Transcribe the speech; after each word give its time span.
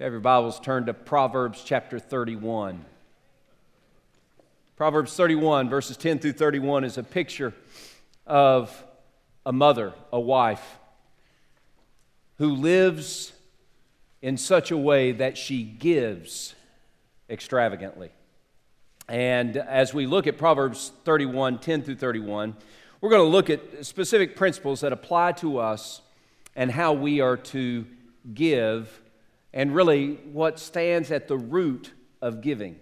Have 0.00 0.12
your 0.12 0.20
Bibles 0.20 0.58
turned 0.58 0.86
to 0.86 0.94
Proverbs 0.94 1.62
chapter 1.62 1.98
31. 1.98 2.86
Proverbs 4.74 5.14
31, 5.14 5.68
verses 5.68 5.98
10 5.98 6.20
through 6.20 6.32
31, 6.32 6.84
is 6.84 6.96
a 6.96 7.02
picture 7.02 7.52
of 8.26 8.82
a 9.44 9.52
mother, 9.52 9.92
a 10.10 10.18
wife, 10.18 10.78
who 12.38 12.54
lives 12.54 13.32
in 14.22 14.38
such 14.38 14.70
a 14.70 14.76
way 14.78 15.12
that 15.12 15.36
she 15.36 15.64
gives 15.64 16.54
extravagantly. 17.28 18.10
And 19.06 19.58
as 19.58 19.92
we 19.92 20.06
look 20.06 20.26
at 20.26 20.38
Proverbs 20.38 20.92
31, 21.04 21.58
10 21.58 21.82
through 21.82 21.96
31, 21.96 22.56
we're 23.02 23.10
going 23.10 23.20
to 23.20 23.28
look 23.28 23.50
at 23.50 23.84
specific 23.84 24.34
principles 24.34 24.80
that 24.80 24.94
apply 24.94 25.32
to 25.32 25.58
us 25.58 26.00
and 26.56 26.70
how 26.70 26.94
we 26.94 27.20
are 27.20 27.36
to 27.36 27.84
give 28.32 28.98
and 29.52 29.74
really 29.74 30.14
what 30.32 30.58
stands 30.58 31.10
at 31.10 31.28
the 31.28 31.36
root 31.36 31.92
of 32.22 32.40
giving. 32.40 32.78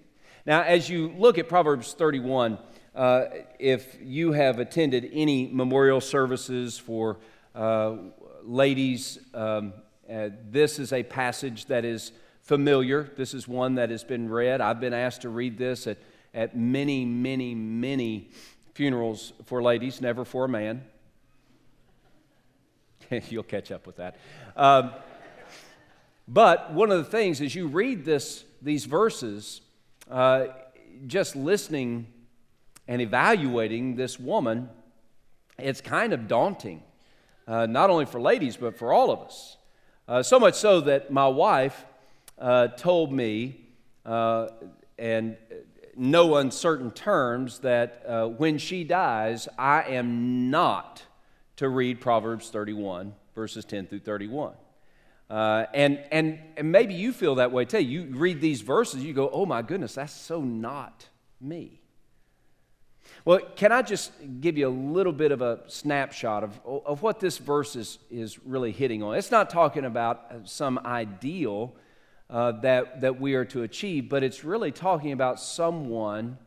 Now, 0.47 0.63
as 0.63 0.89
you 0.89 1.09
look 1.17 1.39
at 1.39 1.49
Proverbs 1.49 1.95
31, 1.95 2.59
uh, 2.95 3.25
if 3.59 3.97
you 4.01 4.33
have 4.33 4.59
attended 4.59 5.09
any 5.12 5.49
memorial 5.53 6.01
services 6.01 6.79
for 6.79 7.19
uh, 7.55 7.97
ladies, 8.43 9.19
um, 9.35 9.73
uh, 10.11 10.31
this 10.51 10.79
is 10.79 10.93
a 10.93 11.03
passage 11.03 11.67
that 11.67 11.85
is 11.85 12.12
familiar. 12.41 13.11
This 13.17 13.35
is 13.35 13.47
one 13.47 13.75
that 13.75 13.91
has 13.91 14.05
been 14.05 14.29
read. 14.31 14.61
I've 14.61 14.81
been 14.81 14.95
asked 14.95 15.23
to 15.23 15.29
read 15.29 15.59
this 15.59 15.87
at, 15.87 15.98
at 16.33 16.57
many, 16.57 17.05
many, 17.05 17.55
many 17.55 18.31
funerals 18.75 19.33
for 19.45 19.62
ladies, 19.62 20.01
never 20.01 20.25
for 20.25 20.47
a 20.47 20.48
man. 20.48 20.83
You'll 23.29 23.43
catch 23.43 23.71
up 23.71 23.87
with 23.87 23.97
that. 23.97 24.17
Um, 24.57 24.93
but 26.29 26.75
one 26.75 26.91
of 26.91 26.99
the 26.99 27.11
things 27.11 27.41
as 27.41 27.55
you 27.55 27.67
read 27.67 28.05
this, 28.05 28.45
these 28.61 28.85
verses, 28.85 29.63
uh, 30.11 30.49
just 31.07 31.35
listening 31.35 32.07
and 32.87 33.01
evaluating 33.01 33.97
this 33.97 34.20
woman, 34.20 34.69
it's 35.59 35.81
kind 35.81 36.12
of 36.12 36.29
daunting, 36.29 36.83
uh, 37.47 37.65
not 37.65 37.89
only 37.89 38.05
for 38.05 38.20
ladies, 38.20 38.59
but 38.59 38.77
for 38.77 38.93
all 38.93 39.11
of 39.11 39.20
us. 39.20 39.57
Uh, 40.07 40.23
so 40.23 40.39
much 40.39 40.55
so 40.55 40.83
that 40.83 41.11
my 41.11 41.27
wife 41.27 41.87
uh, 42.39 42.69
told 42.69 43.11
me, 43.11 43.61
uh, 44.05 44.48
and 44.98 45.37
no 45.97 46.37
uncertain 46.37 46.91
terms, 46.91 47.61
that 47.61 48.03
uh, 48.07 48.27
when 48.27 48.59
she 48.59 48.85
dies, 48.85 49.48
I 49.59 49.83
am 49.83 50.51
not 50.51 51.03
to 51.57 51.70
read 51.70 52.03
Proverbs 52.03 52.51
31, 52.51 53.15
verses 53.35 53.65
10 53.65 53.87
through 53.87 54.01
31. 54.01 54.53
Uh, 55.31 55.67
and, 55.75 56.03
and, 56.11 56.39
and 56.57 56.73
maybe 56.73 56.95
you 56.95 57.12
feel 57.12 57.37
that 57.37 57.53
way 57.53 57.65
too. 57.65 57.81
You 57.81 58.05
read 58.11 58.41
these 58.41 58.62
verses, 58.62 59.05
you 59.05 59.12
go, 59.12 59.29
oh 59.31 59.45
my 59.45 59.62
goodness, 59.62 59.95
that's 59.95 60.12
so 60.12 60.41
not 60.41 61.07
me. 61.41 61.81
Well, 63.25 63.41
can 63.57 63.73
I 63.73 63.83
just 63.83 64.12
give 64.41 64.57
you 64.57 64.69
a 64.69 64.70
little 64.70 65.12
bit 65.12 65.33
of 65.33 65.43
a 65.43 65.61
snapshot 65.67 66.45
of, 66.45 66.61
of 66.65 67.03
what 67.03 67.20
this 67.20 67.39
verse 67.39 67.77
is, 67.77 67.98
is 68.11 68.39
really 68.45 68.73
hitting 68.73 69.03
on? 69.03 69.17
It's 69.17 69.31
not 69.31 69.51
talking 69.51 69.85
about 69.85 70.48
some 70.48 70.79
ideal 70.79 71.75
uh, 72.31 72.53
that, 72.61 73.01
that 73.01 73.20
we 73.20 73.35
are 73.35 73.45
to 73.47 73.63
achieve, 73.63 74.09
but 74.09 74.23
it's 74.23 74.45
really 74.45 74.73
talking 74.73 75.13
about 75.13 75.41
someone 75.41 76.39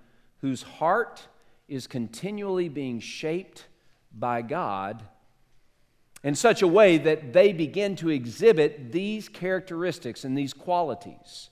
whose 0.41 0.63
heart 0.63 1.27
is 1.67 1.87
continually 1.87 2.69
being 2.69 2.99
shaped 2.99 3.65
by 4.13 4.41
God 4.41 5.03
in 6.23 6.35
such 6.35 6.61
a 6.61 6.67
way 6.67 6.97
that 6.97 7.33
they 7.33 7.51
begin 7.51 7.95
to 7.97 8.09
exhibit 8.09 8.91
these 8.91 9.27
characteristics 9.27 10.23
and 10.23 10.37
these 10.37 10.53
qualities. 10.53 11.49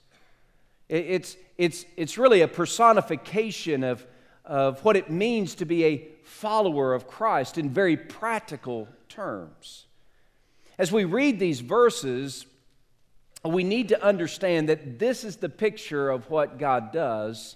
It's, 0.87 1.37
it's, 1.57 1.85
it's 1.97 2.17
really 2.17 2.41
a 2.41 2.47
personification 2.47 3.83
of, 3.83 4.05
of 4.45 4.83
what 4.83 4.95
it 4.95 5.09
means 5.09 5.55
to 5.55 5.65
be 5.65 5.85
a 5.85 6.07
follower 6.23 6.93
of 6.93 7.07
Christ 7.07 7.57
in 7.57 7.69
very 7.69 7.97
practical 7.97 8.87
terms. 9.07 9.85
As 10.77 10.91
we 10.91 11.03
read 11.03 11.39
these 11.39 11.59
verses, 11.59 12.45
we 13.43 13.63
need 13.63 13.89
to 13.89 14.03
understand 14.03 14.69
that 14.69 14.99
this 14.99 15.23
is 15.23 15.37
the 15.37 15.49
picture 15.49 16.09
of 16.09 16.29
what 16.29 16.57
God 16.57 16.91
does 16.91 17.55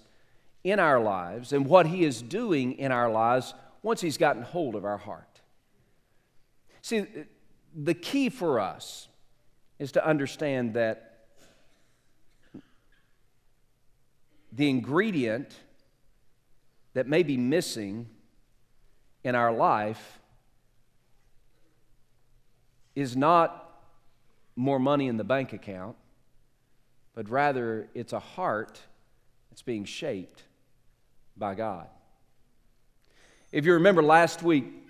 in 0.64 0.80
our 0.80 1.00
lives 1.00 1.54
and 1.54 1.66
what 1.66 1.88
He 1.88 2.04
is 2.04 2.22
doing 2.22 2.74
in 2.74 2.92
our 2.92 3.12
lives 3.12 3.54
once 3.82 4.02
He's 4.02 4.18
gotten 4.18 4.44
hold 4.44 4.76
of 4.76 4.86
our 4.86 4.98
heart. 4.98 5.33
See, 6.84 7.06
the 7.74 7.94
key 7.94 8.28
for 8.28 8.60
us 8.60 9.08
is 9.80 9.94
to 9.94 10.06
understand 10.06 10.74
that 10.74 11.28
the 14.52 14.70
ingredient 14.70 15.56
that 16.94 17.08
may 17.08 17.24
be 17.24 17.38
missing 17.38 18.10
in 19.24 19.34
our 19.34 19.54
life 19.54 20.20
is 22.96 23.16
not 23.16 23.82
more 24.58 24.78
money 24.78 25.08
in 25.08 25.16
the 25.16 25.24
bank 25.24 25.54
account, 25.54 25.96
but 27.16 27.30
rather 27.30 27.88
it's 27.96 28.12
a 28.12 28.20
heart 28.20 28.82
that's 29.50 29.62
being 29.62 29.86
shaped 29.86 30.44
by 31.38 31.56
God. 31.56 31.88
If 33.54 33.66
you 33.66 33.74
remember 33.74 34.04
last 34.04 34.44
week, 34.44 34.83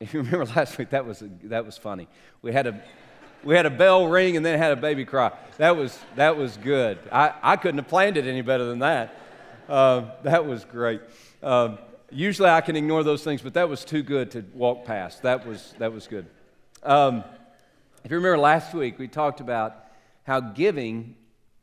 if 0.00 0.14
you 0.14 0.22
remember 0.22 0.46
last 0.46 0.78
week, 0.78 0.90
that 0.90 1.04
was, 1.06 1.22
that 1.44 1.66
was 1.66 1.76
funny. 1.76 2.08
We 2.42 2.52
had, 2.52 2.66
a, 2.66 2.80
we 3.42 3.56
had 3.56 3.66
a 3.66 3.70
bell 3.70 4.06
ring 4.06 4.36
and 4.36 4.46
then 4.46 4.58
had 4.58 4.72
a 4.72 4.76
baby 4.76 5.04
cry. 5.04 5.32
That 5.56 5.76
was, 5.76 5.98
that 6.16 6.36
was 6.36 6.56
good. 6.56 6.98
I, 7.10 7.34
I 7.42 7.56
couldn't 7.56 7.78
have 7.78 7.88
planned 7.88 8.16
it 8.16 8.24
any 8.24 8.42
better 8.42 8.64
than 8.64 8.78
that. 8.80 9.16
Uh, 9.68 10.10
that 10.22 10.46
was 10.46 10.64
great. 10.64 11.00
Uh, 11.42 11.76
usually 12.10 12.48
I 12.48 12.60
can 12.60 12.76
ignore 12.76 13.02
those 13.02 13.24
things, 13.24 13.42
but 13.42 13.54
that 13.54 13.68
was 13.68 13.84
too 13.84 14.02
good 14.02 14.30
to 14.32 14.44
walk 14.54 14.84
past. 14.84 15.22
That 15.22 15.46
was, 15.46 15.74
that 15.78 15.92
was 15.92 16.06
good. 16.06 16.26
Um, 16.82 17.24
if 18.04 18.10
you 18.10 18.16
remember 18.16 18.38
last 18.38 18.72
week, 18.74 18.98
we 18.98 19.08
talked 19.08 19.40
about 19.40 19.84
how 20.22 20.40
giving 20.40 21.16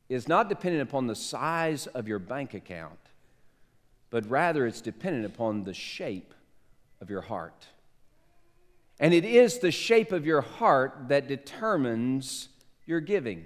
is 0.10 0.28
not 0.28 0.50
dependent 0.50 0.88
upon 0.88 1.08
the 1.08 1.16
size 1.16 1.88
of 1.88 2.08
your 2.08 2.20
bank 2.20 2.54
account, 2.54 3.00
but 4.10 4.30
rather 4.30 4.68
it's 4.68 4.82
dependent 4.82 5.26
upon 5.26 5.64
the 5.64 5.74
shape 5.74 6.34
of 7.02 7.10
your 7.10 7.22
heart. 7.22 7.68
And 9.00 9.14
it 9.14 9.26
is 9.26 9.60
the 9.60 9.72
shape 9.72 10.12
of 10.12 10.26
your 10.26 10.42
heart 10.42 11.10
that 11.10 11.28
determines 11.28 12.50
your 12.86 13.02
giving. 13.02 13.46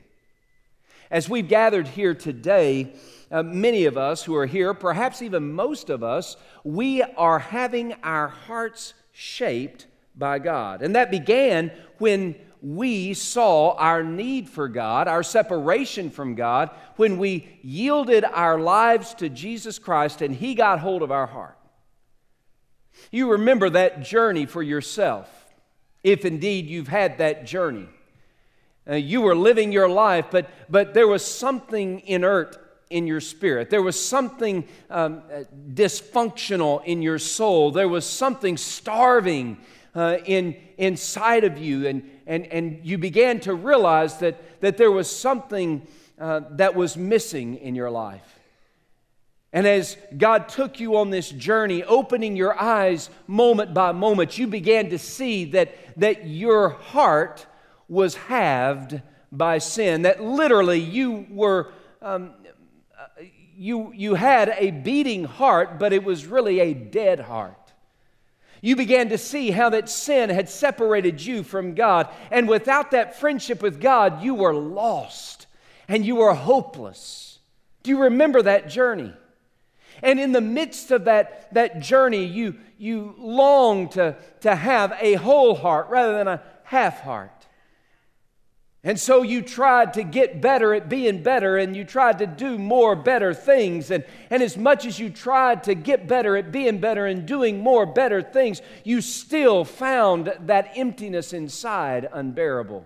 As 1.09 1.27
we've 1.27 1.47
gathered 1.47 1.87
here 1.87 2.13
today, 2.13 2.93
uh, 3.31 3.41
many 3.41 3.85
of 3.85 3.97
us 3.97 4.23
who 4.23 4.35
are 4.35 4.45
here, 4.45 4.75
perhaps 4.75 5.23
even 5.23 5.53
most 5.53 5.89
of 5.89 6.03
us, 6.03 6.37
we 6.63 7.01
are 7.01 7.39
having 7.39 7.93
our 8.03 8.27
hearts 8.27 8.93
shaped 9.11 9.87
by 10.15 10.37
God. 10.37 10.83
And 10.83 10.95
that 10.95 11.09
began 11.09 11.71
when 11.97 12.35
we 12.61 13.13
saw 13.15 13.71
our 13.75 14.03
need 14.03 14.49
for 14.49 14.67
God, 14.67 15.07
our 15.07 15.23
separation 15.23 16.11
from 16.11 16.35
God, 16.35 16.69
when 16.97 17.17
we 17.17 17.47
yielded 17.63 18.23
our 18.23 18.59
lives 18.59 19.15
to 19.15 19.29
Jesus 19.29 19.79
Christ 19.79 20.21
and 20.21 20.35
He 20.35 20.53
got 20.53 20.79
hold 20.79 21.01
of 21.01 21.11
our 21.11 21.27
heart. 21.27 21.57
You 23.11 23.31
remember 23.31 23.69
that 23.71 24.03
journey 24.03 24.45
for 24.45 24.61
yourself 24.61 25.38
if 26.03 26.25
indeed 26.25 26.67
you've 26.67 26.87
had 26.87 27.17
that 27.17 27.45
journey. 27.45 27.87
Uh, 28.89 28.95
you 28.95 29.21
were 29.21 29.35
living 29.35 29.71
your 29.71 29.89
life, 29.89 30.25
but, 30.31 30.49
but 30.69 30.93
there 30.93 31.07
was 31.07 31.25
something 31.25 31.99
inert 32.07 32.57
in 32.89 33.05
your 33.05 33.21
spirit. 33.21 33.69
There 33.69 33.83
was 33.83 34.03
something 34.03 34.67
um, 34.89 35.21
uh, 35.31 35.43
dysfunctional 35.73 36.83
in 36.85 37.01
your 37.01 37.19
soul. 37.19 37.71
There 37.71 37.87
was 37.87 38.05
something 38.05 38.57
starving 38.57 39.57
uh, 39.93 40.17
in, 40.25 40.55
inside 40.77 41.43
of 41.43 41.57
you. 41.57 41.87
And, 41.87 42.09
and, 42.25 42.47
and 42.47 42.79
you 42.83 42.97
began 42.97 43.39
to 43.41 43.53
realize 43.53 44.17
that, 44.19 44.61
that 44.61 44.77
there 44.77 44.91
was 44.91 45.13
something 45.15 45.85
uh, 46.19 46.41
that 46.51 46.73
was 46.75 46.97
missing 46.97 47.57
in 47.57 47.75
your 47.75 47.91
life. 47.91 48.38
And 49.51 49.65
as 49.65 49.97
God 50.15 50.47
took 50.49 50.79
you 50.79 50.97
on 50.97 51.09
this 51.09 51.29
journey, 51.29 51.83
opening 51.83 52.35
your 52.35 52.59
eyes 52.59 53.09
moment 53.27 53.73
by 53.73 53.91
moment, 53.91 54.37
you 54.37 54.45
began 54.45 54.91
to 54.91 54.99
see 54.99 55.45
that, 55.45 55.73
that 55.97 56.27
your 56.27 56.69
heart 56.69 57.47
was 57.87 58.15
halved 58.15 59.01
by 59.31 59.57
sin, 59.57 60.03
that 60.03 60.21
literally 60.21 60.79
you 60.79 61.25
were. 61.29 61.71
Um, 62.01 62.33
you, 63.59 63.91
you 63.93 64.15
had 64.15 64.55
a 64.57 64.71
beating 64.71 65.25
heart, 65.25 65.79
but 65.79 65.91
it 65.91 66.05
was 66.05 66.25
really 66.25 66.61
a 66.61 66.73
dead 66.73 67.19
heart. 67.19 67.73
You 68.61 68.77
began 68.77 69.09
to 69.09 69.17
see 69.17 69.51
how 69.51 69.69
that 69.71 69.89
sin 69.89 70.29
had 70.29 70.47
separated 70.47 71.21
you 71.21 71.43
from 71.43 71.75
God. 71.75 72.07
And 72.31 72.47
without 72.47 72.91
that 72.91 73.19
friendship 73.19 73.61
with 73.61 73.81
God, 73.81 74.23
you 74.23 74.33
were 74.33 74.53
lost 74.53 75.47
and 75.89 76.05
you 76.05 76.15
were 76.15 76.33
hopeless. 76.33 77.39
Do 77.83 77.91
you 77.91 78.03
remember 78.03 78.41
that 78.41 78.69
journey? 78.69 79.13
And 80.01 80.19
in 80.19 80.31
the 80.31 80.41
midst 80.41 80.91
of 80.91 81.05
that, 81.05 81.53
that 81.53 81.79
journey, 81.81 82.25
you, 82.25 82.55
you 82.77 83.15
long 83.17 83.89
to, 83.89 84.15
to 84.41 84.55
have 84.55 84.93
a 84.99 85.15
whole 85.15 85.55
heart 85.55 85.89
rather 85.89 86.13
than 86.13 86.27
a 86.27 86.41
half 86.63 87.01
heart. 87.01 87.39
And 88.81 88.97
so 88.97 89.23
you 89.23 89.41
tried 89.41 89.95
to 89.95 90.03
get 90.03 90.39
better 90.39 90.73
at 90.73 90.87
being 90.87 91.21
better 91.21 91.57
and 91.57 91.75
you 91.75 91.83
tried 91.83 92.19
to 92.19 92.27
do 92.27 92.57
more 92.57 92.95
better 92.95 93.33
things. 93.33 93.91
And, 93.91 94.05
and 94.29 94.41
as 94.41 94.55
much 94.55 94.85
as 94.85 94.97
you 94.97 95.09
tried 95.09 95.65
to 95.65 95.75
get 95.75 96.07
better 96.07 96.37
at 96.37 96.51
being 96.51 96.79
better 96.79 97.05
and 97.05 97.25
doing 97.25 97.59
more 97.59 97.85
better 97.85 98.21
things, 98.21 98.61
you 98.85 99.01
still 99.01 99.65
found 99.65 100.33
that 100.39 100.71
emptiness 100.75 101.33
inside 101.33 102.07
unbearable. 102.13 102.85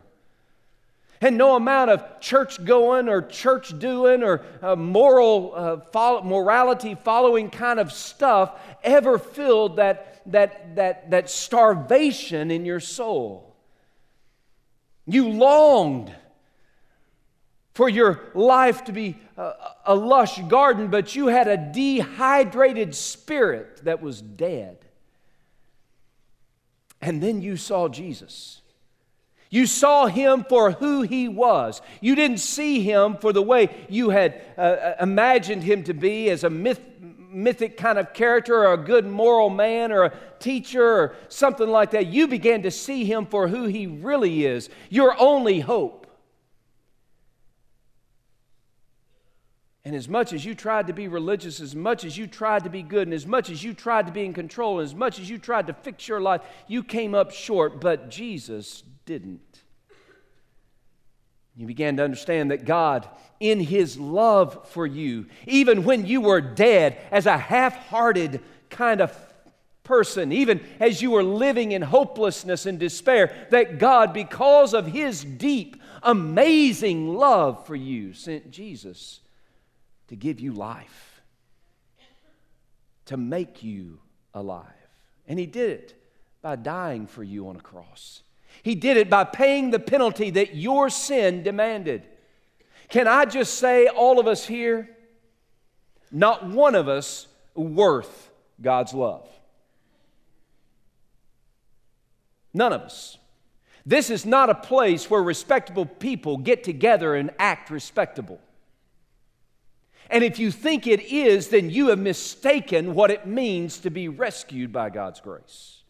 And 1.23 1.37
no 1.37 1.55
amount 1.55 1.89
of 1.89 2.19
church 2.19 2.63
going 2.65 3.07
or 3.07 3.21
church 3.21 3.79
doing 3.79 4.23
or 4.23 4.41
uh, 4.61 4.75
moral 4.75 5.53
uh, 5.55 5.77
follow, 5.93 6.21
morality 6.21 6.95
following 6.95 7.49
kind 7.49 7.79
of 7.79 7.93
stuff 7.93 8.59
ever 8.83 9.17
filled 9.17 9.77
that, 9.77 10.21
that, 10.25 10.75
that, 10.75 11.11
that 11.11 11.29
starvation 11.29 12.51
in 12.51 12.65
your 12.65 12.81
soul. 12.81 13.55
You 15.05 15.29
longed 15.29 16.13
for 17.73 17.87
your 17.87 18.19
life 18.33 18.83
to 18.83 18.91
be 18.91 19.17
a, 19.37 19.53
a, 19.85 19.95
lush 19.95 20.41
garden, 20.49 20.89
but 20.89 21.15
you 21.15 21.27
had 21.27 21.47
a 21.47 21.55
dehydrated 21.55 22.93
spirit 22.93 23.79
that 23.85 24.01
was 24.01 24.21
dead. 24.21 24.77
And 27.01 27.23
then 27.23 27.41
you 27.41 27.55
saw 27.55 27.87
Jesus. 27.87 28.59
You 29.53 29.67
saw 29.67 30.07
him 30.07 30.45
for 30.49 30.71
who 30.71 31.03
he 31.03 31.27
was. 31.27 31.83
You 32.01 32.15
didn't 32.15 32.39
see 32.39 32.81
him 32.81 33.17
for 33.17 33.31
the 33.31 33.43
way 33.43 33.69
you 33.87 34.09
had 34.09 34.41
uh, 34.57 34.61
uh 34.61 34.95
imagined 34.99 35.61
him 35.61 35.83
to 35.83 35.93
be 35.93 36.31
as 36.31 36.43
a 36.43 36.49
myth, 36.49 36.81
mythic 37.29 37.77
kind 37.77 37.99
of 37.99 38.15
character 38.15 38.65
or 38.65 38.73
a 38.73 38.77
good 38.77 39.05
moral 39.05 39.51
man 39.51 39.91
or 39.91 40.05
a 40.05 40.13
teacher 40.39 40.83
or 40.83 41.15
something 41.29 41.69
like 41.69 41.91
that. 41.91 42.07
You 42.07 42.27
began 42.27 42.63
to 42.63 42.71
see 42.71 43.05
him 43.05 43.27
for 43.27 43.47
who 43.47 43.65
he 43.65 43.85
really 43.85 44.43
is, 44.43 44.71
your 44.89 45.15
only 45.21 45.59
hope. 45.59 46.07
And 49.85 49.95
as 49.95 50.09
much 50.09 50.33
as 50.33 50.43
you 50.43 50.55
tried 50.55 50.87
to 50.87 50.93
be 50.93 51.07
religious, 51.07 51.59
as 51.59 51.75
much 51.75 52.05
as 52.05 52.17
you 52.17 52.25
tried 52.25 52.63
to 52.63 52.71
be 52.71 52.81
good, 52.81 53.05
and 53.07 53.13
as 53.13 53.27
much 53.27 53.51
as 53.51 53.63
you 53.63 53.75
tried 53.75 54.07
to 54.07 54.11
be 54.11 54.25
in 54.25 54.33
control, 54.33 54.79
and 54.79 54.87
as 54.87 54.95
much 54.95 55.19
as 55.19 55.29
you 55.29 55.37
tried 55.37 55.67
to 55.67 55.73
fix 55.73 56.07
your 56.07 56.21
life, 56.21 56.41
you 56.67 56.81
came 56.81 57.13
up 57.13 57.29
short, 57.29 57.79
but 57.79 58.09
Jesus 58.09 58.83
didn't. 59.05 59.61
You 61.55 61.67
began 61.67 61.97
to 61.97 62.03
understand 62.03 62.49
that 62.51 62.65
God, 62.65 63.07
in 63.39 63.59
His 63.59 63.99
love 63.99 64.67
for 64.69 64.87
you, 64.87 65.27
even 65.45 65.83
when 65.83 66.05
you 66.07 66.21
were 66.21 66.41
dead, 66.41 66.97
as 67.11 67.25
a 67.25 67.37
half 67.37 67.75
hearted 67.87 68.41
kind 68.69 69.01
of 69.01 69.15
person, 69.83 70.31
even 70.31 70.61
as 70.79 71.01
you 71.01 71.11
were 71.11 71.23
living 71.23 71.73
in 71.73 71.81
hopelessness 71.81 72.65
and 72.65 72.79
despair, 72.79 73.47
that 73.51 73.77
God, 73.77 74.13
because 74.13 74.73
of 74.73 74.87
His 74.87 75.23
deep, 75.23 75.79
amazing 76.01 77.13
love 77.15 77.67
for 77.67 77.75
you, 77.75 78.13
sent 78.13 78.49
Jesus 78.49 79.19
to 80.07 80.15
give 80.15 80.39
you 80.39 80.53
life, 80.53 81.21
to 83.05 83.17
make 83.17 83.61
you 83.61 83.99
alive. 84.33 84.65
And 85.27 85.37
He 85.37 85.45
did 85.45 85.69
it 85.69 86.01
by 86.41 86.55
dying 86.55 87.05
for 87.05 87.23
you 87.23 87.47
on 87.47 87.57
a 87.57 87.61
cross. 87.61 88.22
He 88.63 88.75
did 88.75 88.97
it 88.97 89.09
by 89.09 89.25
paying 89.25 89.69
the 89.69 89.79
penalty 89.79 90.29
that 90.31 90.55
your 90.55 90.89
sin 90.89 91.43
demanded. 91.43 92.07
Can 92.89 93.07
I 93.07 93.25
just 93.25 93.55
say, 93.55 93.87
all 93.87 94.19
of 94.19 94.27
us 94.27 94.45
here, 94.45 94.89
not 96.11 96.47
one 96.47 96.73
of 96.73 96.87
us 96.87 97.27
worth 97.53 98.31
God's 98.61 98.93
love. 98.93 99.27
None 102.53 102.71
of 102.71 102.81
us. 102.81 103.17
This 103.85 104.09
is 104.09 104.25
not 104.25 104.49
a 104.49 104.55
place 104.55 105.09
where 105.09 105.21
respectable 105.21 105.85
people 105.85 106.37
get 106.37 106.63
together 106.63 107.15
and 107.15 107.31
act 107.37 107.69
respectable. 107.69 108.39
And 110.09 110.23
if 110.23 110.39
you 110.39 110.51
think 110.51 110.87
it 110.87 111.01
is, 111.01 111.49
then 111.49 111.69
you 111.69 111.87
have 111.87 111.99
mistaken 111.99 112.93
what 112.93 113.11
it 113.11 113.25
means 113.25 113.79
to 113.79 113.89
be 113.89 114.07
rescued 114.07 114.71
by 114.71 114.89
God's 114.89 115.19
grace. 115.19 115.82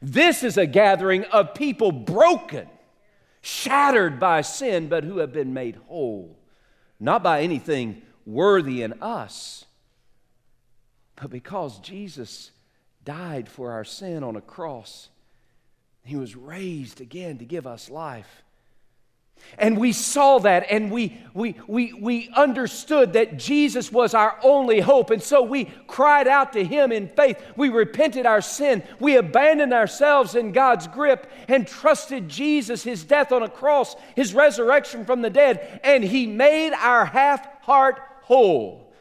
This 0.00 0.42
is 0.42 0.56
a 0.56 0.66
gathering 0.66 1.24
of 1.26 1.54
people 1.54 1.92
broken, 1.92 2.68
shattered 3.40 4.20
by 4.20 4.42
sin, 4.42 4.88
but 4.88 5.04
who 5.04 5.18
have 5.18 5.32
been 5.32 5.52
made 5.52 5.76
whole, 5.88 6.38
not 7.00 7.22
by 7.22 7.42
anything 7.42 8.02
worthy 8.24 8.82
in 8.82 8.94
us, 9.02 9.64
but 11.16 11.30
because 11.30 11.80
Jesus 11.80 12.52
died 13.04 13.48
for 13.48 13.72
our 13.72 13.84
sin 13.84 14.22
on 14.22 14.36
a 14.36 14.40
cross. 14.40 15.08
He 16.04 16.16
was 16.16 16.36
raised 16.36 17.00
again 17.00 17.38
to 17.38 17.44
give 17.44 17.66
us 17.66 17.90
life. 17.90 18.42
And 19.58 19.76
we 19.76 19.92
saw 19.92 20.38
that 20.40 20.66
and 20.70 20.90
we, 20.90 21.18
we, 21.34 21.56
we, 21.66 21.92
we 21.92 22.30
understood 22.36 23.14
that 23.14 23.38
Jesus 23.38 23.90
was 23.90 24.14
our 24.14 24.38
only 24.42 24.78
hope. 24.78 25.10
And 25.10 25.22
so 25.22 25.42
we 25.42 25.64
cried 25.86 26.28
out 26.28 26.52
to 26.52 26.64
Him 26.64 26.92
in 26.92 27.08
faith. 27.08 27.42
We 27.56 27.68
repented 27.68 28.24
our 28.24 28.40
sin. 28.40 28.84
We 29.00 29.16
abandoned 29.16 29.72
ourselves 29.72 30.36
in 30.36 30.52
God's 30.52 30.86
grip 30.86 31.28
and 31.48 31.66
trusted 31.66 32.28
Jesus, 32.28 32.84
His 32.84 33.02
death 33.02 33.32
on 33.32 33.42
a 33.42 33.48
cross, 33.48 33.96
His 34.14 34.32
resurrection 34.32 35.04
from 35.04 35.22
the 35.22 35.30
dead. 35.30 35.80
And 35.82 36.04
He 36.04 36.26
made 36.26 36.72
our 36.72 37.04
half 37.04 37.62
heart 37.62 38.00
whole. 38.22 38.92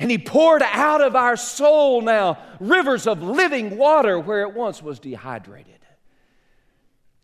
And 0.00 0.10
He 0.10 0.18
poured 0.18 0.62
out 0.62 1.02
of 1.02 1.14
our 1.14 1.36
soul 1.36 2.00
now 2.00 2.38
rivers 2.58 3.06
of 3.06 3.22
living 3.22 3.76
water 3.76 4.18
where 4.18 4.42
it 4.42 4.54
once 4.54 4.82
was 4.82 4.98
dehydrated 4.98 5.78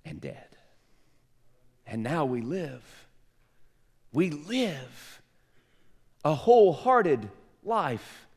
and 0.04 0.20
dead. 0.20 0.49
And 1.90 2.04
now 2.04 2.24
we 2.24 2.40
live. 2.40 3.08
We 4.12 4.30
live 4.30 5.20
a 6.24 6.34
wholehearted 6.34 7.28
life 7.64 8.28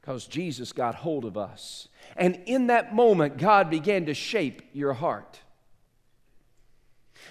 because 0.00 0.26
Jesus 0.26 0.72
got 0.72 0.94
hold 0.94 1.24
of 1.24 1.36
us. 1.36 1.88
And 2.16 2.40
in 2.46 2.68
that 2.68 2.94
moment, 2.94 3.38
God 3.38 3.70
began 3.70 4.06
to 4.06 4.14
shape 4.14 4.62
your 4.72 4.92
heart. 4.92 5.40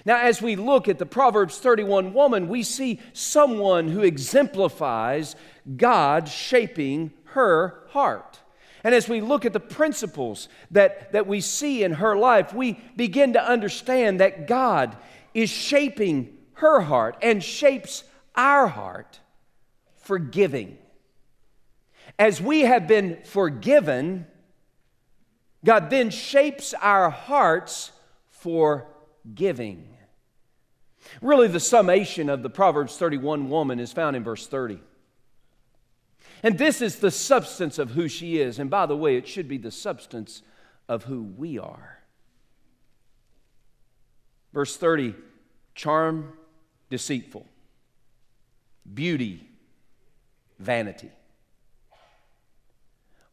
Now, 0.04 0.22
as 0.22 0.42
we 0.42 0.58
look 0.58 0.90
at 0.90 1.00
the 1.00 1.06
Proverbs 1.06 1.58
31 1.60 2.14
woman, 2.14 2.50
we 2.50 2.64
see 2.64 3.00
someone 3.14 3.88
who 3.88 4.02
exemplifies 4.02 5.38
God 5.78 6.28
shaping 6.28 7.12
her 7.26 7.84
heart. 7.90 8.40
And 8.84 8.96
as 8.96 9.08
we 9.08 9.22
look 9.22 9.46
at 9.46 9.54
the 9.54 9.60
principles 9.60 10.50
that, 10.72 11.12
that 11.12 11.28
we 11.28 11.42
see 11.42 11.84
in 11.84 11.94
her 11.94 12.16
life, 12.16 12.54
we 12.54 12.80
begin 12.96 13.34
to 13.34 13.44
understand 13.44 14.20
that 14.20 14.48
God 14.48 14.98
is 15.34 15.50
shaping 15.50 16.38
her 16.54 16.82
heart 16.82 17.18
and 17.22 17.44
shapes 17.44 18.04
our 18.36 18.68
heart 18.68 19.20
for 19.98 20.18
giving. 20.18 20.78
As 22.18 22.42
we 22.42 22.62
have 22.62 22.88
been 22.88 23.20
forgiven, 23.24 24.26
God 25.64 25.90
then 25.90 26.10
shapes 26.10 26.74
our 26.74 27.10
hearts 27.10 27.92
for 28.30 28.88
giving. 29.34 29.88
Really, 31.22 31.48
the 31.48 31.60
summation 31.60 32.30
of 32.30 32.44
the 32.44 32.50
Proverbs 32.50 32.98
31 32.98 33.50
woman 33.50 33.80
is 33.80 33.92
found 33.92 34.16
in 34.16 34.24
verse 34.24 34.48
30. 34.48 34.80
And 36.44 36.58
this 36.58 36.82
is 36.82 36.98
the 36.98 37.12
substance 37.12 37.78
of 37.78 37.92
who 37.92 38.08
she 38.08 38.40
is. 38.40 38.58
And 38.58 38.70
by 38.70 38.86
the 38.86 38.98
way, 38.98 39.16
it 39.16 39.28
should 39.28 39.48
be 39.48 39.58
the 39.58 39.72
substance 39.72 40.42
of 40.90 41.04
who 41.04 41.22
we 41.22 41.60
are. 41.60 42.00
Verse 44.54 44.76
30 44.76 45.16
charm, 45.74 46.34
deceitful, 46.90 47.48
beauty, 48.94 49.48
vanity. 50.60 51.12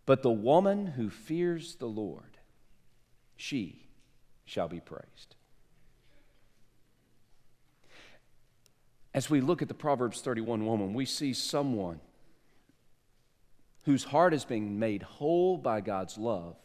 But 0.06 0.22
the 0.22 0.30
woman 0.30 0.86
who 0.86 1.10
fears 1.10 1.74
the 1.74 1.86
Lord, 1.86 2.38
she 3.36 3.86
shall 4.44 4.68
be 4.68 4.80
praised. 4.80 5.34
As 9.12 9.28
we 9.28 9.40
look 9.40 9.60
at 9.60 9.68
the 9.68 9.74
Proverbs 9.74 10.20
31 10.20 10.64
woman, 10.64 10.94
we 10.94 11.04
see 11.04 11.32
someone 11.32 12.00
whose 13.88 14.04
heart 14.04 14.34
is 14.34 14.44
being 14.44 14.78
made 14.78 15.02
whole 15.02 15.56
by 15.56 15.80
God's 15.80 16.18
love 16.18 16.56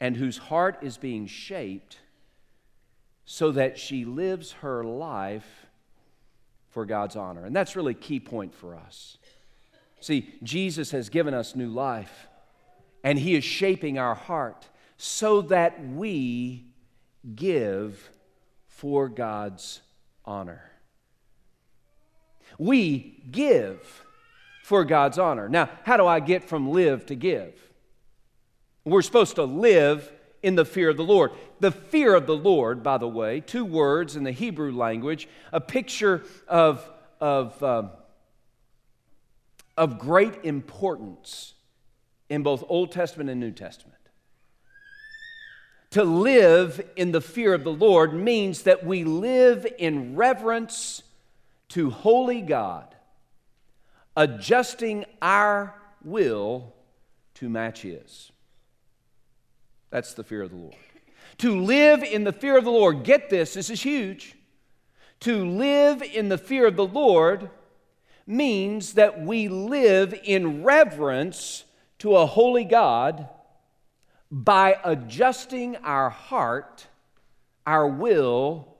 and 0.00 0.16
whose 0.16 0.38
heart 0.38 0.78
is 0.80 0.96
being 0.96 1.26
shaped 1.26 1.98
so 3.26 3.52
that 3.52 3.78
she 3.78 4.06
lives 4.06 4.52
her 4.52 4.82
life 4.82 5.66
for 6.70 6.86
God's 6.86 7.14
honor. 7.14 7.44
And 7.44 7.54
that's 7.54 7.76
really 7.76 7.92
a 7.92 7.94
key 7.94 8.20
point 8.20 8.54
for 8.54 8.74
us. 8.74 9.18
See, 10.00 10.32
Jesus 10.42 10.92
has 10.92 11.10
given 11.10 11.34
us 11.34 11.54
new 11.54 11.68
life, 11.68 12.26
and 13.04 13.18
He 13.18 13.34
is 13.34 13.44
shaping 13.44 13.98
our 13.98 14.14
heart 14.14 14.66
so 14.96 15.42
that 15.42 15.86
we 15.86 16.64
give 17.34 18.08
for 18.66 19.10
God's 19.10 19.82
honor. 20.24 20.70
We 22.58 23.22
give 23.30 24.06
for 24.70 24.84
God's 24.84 25.18
honor. 25.18 25.48
Now, 25.48 25.68
how 25.82 25.96
do 25.96 26.06
I 26.06 26.20
get 26.20 26.44
from 26.44 26.70
live 26.70 27.04
to 27.06 27.16
give? 27.16 27.60
We're 28.84 29.02
supposed 29.02 29.34
to 29.34 29.42
live 29.42 30.08
in 30.44 30.54
the 30.54 30.64
fear 30.64 30.90
of 30.90 30.96
the 30.96 31.02
Lord. 31.02 31.32
The 31.58 31.72
fear 31.72 32.14
of 32.14 32.28
the 32.28 32.36
Lord, 32.36 32.80
by 32.80 32.96
the 32.96 33.08
way, 33.08 33.40
two 33.40 33.64
words 33.64 34.14
in 34.14 34.22
the 34.22 34.30
Hebrew 34.30 34.70
language, 34.70 35.28
a 35.52 35.60
picture 35.60 36.22
of, 36.46 36.88
of, 37.20 37.60
uh, 37.64 37.88
of 39.76 39.98
great 39.98 40.44
importance 40.44 41.54
in 42.28 42.44
both 42.44 42.62
Old 42.68 42.92
Testament 42.92 43.28
and 43.28 43.40
New 43.40 43.50
Testament. 43.50 43.98
To 45.90 46.04
live 46.04 46.80
in 46.94 47.10
the 47.10 47.20
fear 47.20 47.54
of 47.54 47.64
the 47.64 47.72
Lord 47.72 48.14
means 48.14 48.62
that 48.62 48.86
we 48.86 49.02
live 49.02 49.66
in 49.80 50.14
reverence 50.14 51.02
to 51.70 51.90
holy 51.90 52.40
God, 52.40 52.94
adjusting 54.16 55.04
our 55.22 55.74
will 56.04 56.74
to 57.34 57.48
match 57.48 57.82
His. 57.82 58.32
That's 59.90 60.14
the 60.14 60.24
fear 60.24 60.42
of 60.42 60.50
the 60.50 60.56
Lord. 60.56 60.74
To 61.38 61.60
live 61.60 62.02
in 62.02 62.24
the 62.24 62.32
fear 62.32 62.56
of 62.58 62.64
the 62.64 62.70
Lord, 62.70 63.02
get 63.02 63.30
this, 63.30 63.54
this 63.54 63.70
is 63.70 63.82
huge. 63.82 64.36
To 65.20 65.44
live 65.44 66.02
in 66.02 66.28
the 66.28 66.38
fear 66.38 66.66
of 66.66 66.76
the 66.76 66.86
Lord 66.86 67.50
means 68.26 68.94
that 68.94 69.20
we 69.20 69.48
live 69.48 70.18
in 70.24 70.62
reverence 70.62 71.64
to 71.98 72.16
a 72.16 72.26
holy 72.26 72.64
God 72.64 73.28
by 74.30 74.78
adjusting 74.84 75.76
our 75.76 76.10
heart, 76.10 76.86
our 77.66 77.86
will, 77.86 78.76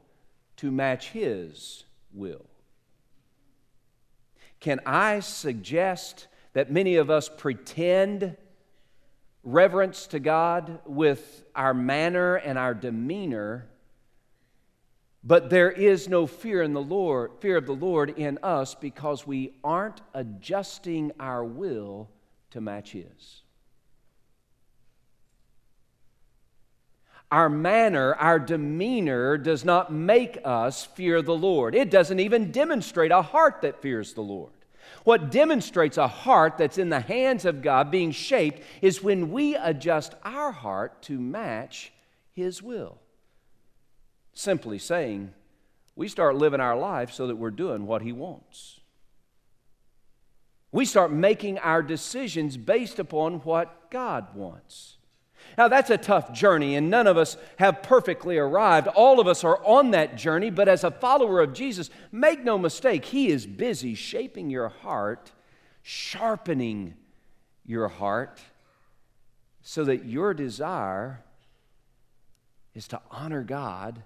to 0.56 0.70
match 0.70 1.08
His 1.08 1.84
will. 2.12 2.49
Can 4.60 4.80
I 4.84 5.20
suggest 5.20 6.28
that 6.52 6.70
many 6.70 6.96
of 6.96 7.10
us 7.10 7.28
pretend 7.28 8.36
reverence 9.42 10.06
to 10.08 10.20
God 10.20 10.80
with 10.84 11.44
our 11.54 11.72
manner 11.72 12.36
and 12.36 12.58
our 12.58 12.74
demeanor, 12.74 13.66
but 15.24 15.50
there 15.50 15.70
is 15.70 16.08
no 16.08 16.26
fear 16.26 16.62
in 16.62 16.74
the 16.74 16.82
Lord, 16.82 17.32
fear 17.40 17.56
of 17.56 17.66
the 17.66 17.72
Lord 17.72 18.10
in 18.18 18.38
us 18.42 18.74
because 18.74 19.26
we 19.26 19.54
aren't 19.64 20.00
adjusting 20.14 21.12
our 21.18 21.44
will 21.44 22.10
to 22.50 22.60
match 22.60 22.92
His. 22.92 23.42
Our 27.30 27.48
manner, 27.48 28.14
our 28.14 28.38
demeanor 28.40 29.38
does 29.38 29.64
not 29.64 29.92
make 29.92 30.38
us 30.44 30.84
fear 30.84 31.22
the 31.22 31.36
Lord. 31.36 31.74
It 31.74 31.90
doesn't 31.90 32.18
even 32.18 32.50
demonstrate 32.50 33.12
a 33.12 33.22
heart 33.22 33.62
that 33.62 33.80
fears 33.80 34.14
the 34.14 34.22
Lord. 34.22 34.52
What 35.04 35.30
demonstrates 35.30 35.96
a 35.96 36.08
heart 36.08 36.58
that's 36.58 36.76
in 36.76 36.88
the 36.88 37.00
hands 37.00 37.44
of 37.44 37.62
God 37.62 37.90
being 37.90 38.10
shaped 38.10 38.62
is 38.82 39.02
when 39.02 39.30
we 39.30 39.54
adjust 39.54 40.14
our 40.24 40.52
heart 40.52 41.02
to 41.02 41.18
match 41.18 41.92
His 42.32 42.62
will. 42.62 42.98
Simply 44.34 44.78
saying, 44.78 45.32
we 45.94 46.08
start 46.08 46.36
living 46.36 46.60
our 46.60 46.76
life 46.76 47.12
so 47.12 47.28
that 47.28 47.36
we're 47.36 47.50
doing 47.50 47.86
what 47.86 48.02
He 48.02 48.12
wants. 48.12 48.80
We 50.72 50.84
start 50.84 51.12
making 51.12 51.58
our 51.58 51.82
decisions 51.82 52.56
based 52.56 52.98
upon 52.98 53.34
what 53.40 53.90
God 53.90 54.34
wants. 54.34 54.96
Now, 55.60 55.68
that's 55.68 55.90
a 55.90 55.98
tough 55.98 56.32
journey, 56.32 56.74
and 56.74 56.88
none 56.88 57.06
of 57.06 57.18
us 57.18 57.36
have 57.58 57.82
perfectly 57.82 58.38
arrived. 58.38 58.86
All 58.86 59.20
of 59.20 59.26
us 59.26 59.44
are 59.44 59.62
on 59.62 59.90
that 59.90 60.16
journey, 60.16 60.48
but 60.48 60.68
as 60.68 60.84
a 60.84 60.90
follower 60.90 61.42
of 61.42 61.52
Jesus, 61.52 61.90
make 62.10 62.42
no 62.42 62.56
mistake, 62.56 63.04
He 63.04 63.28
is 63.28 63.46
busy 63.46 63.94
shaping 63.94 64.48
your 64.48 64.70
heart, 64.70 65.32
sharpening 65.82 66.94
your 67.66 67.88
heart, 67.88 68.40
so 69.60 69.84
that 69.84 70.06
your 70.06 70.32
desire 70.32 71.22
is 72.74 72.88
to 72.88 73.00
honor 73.10 73.42
God 73.42 74.02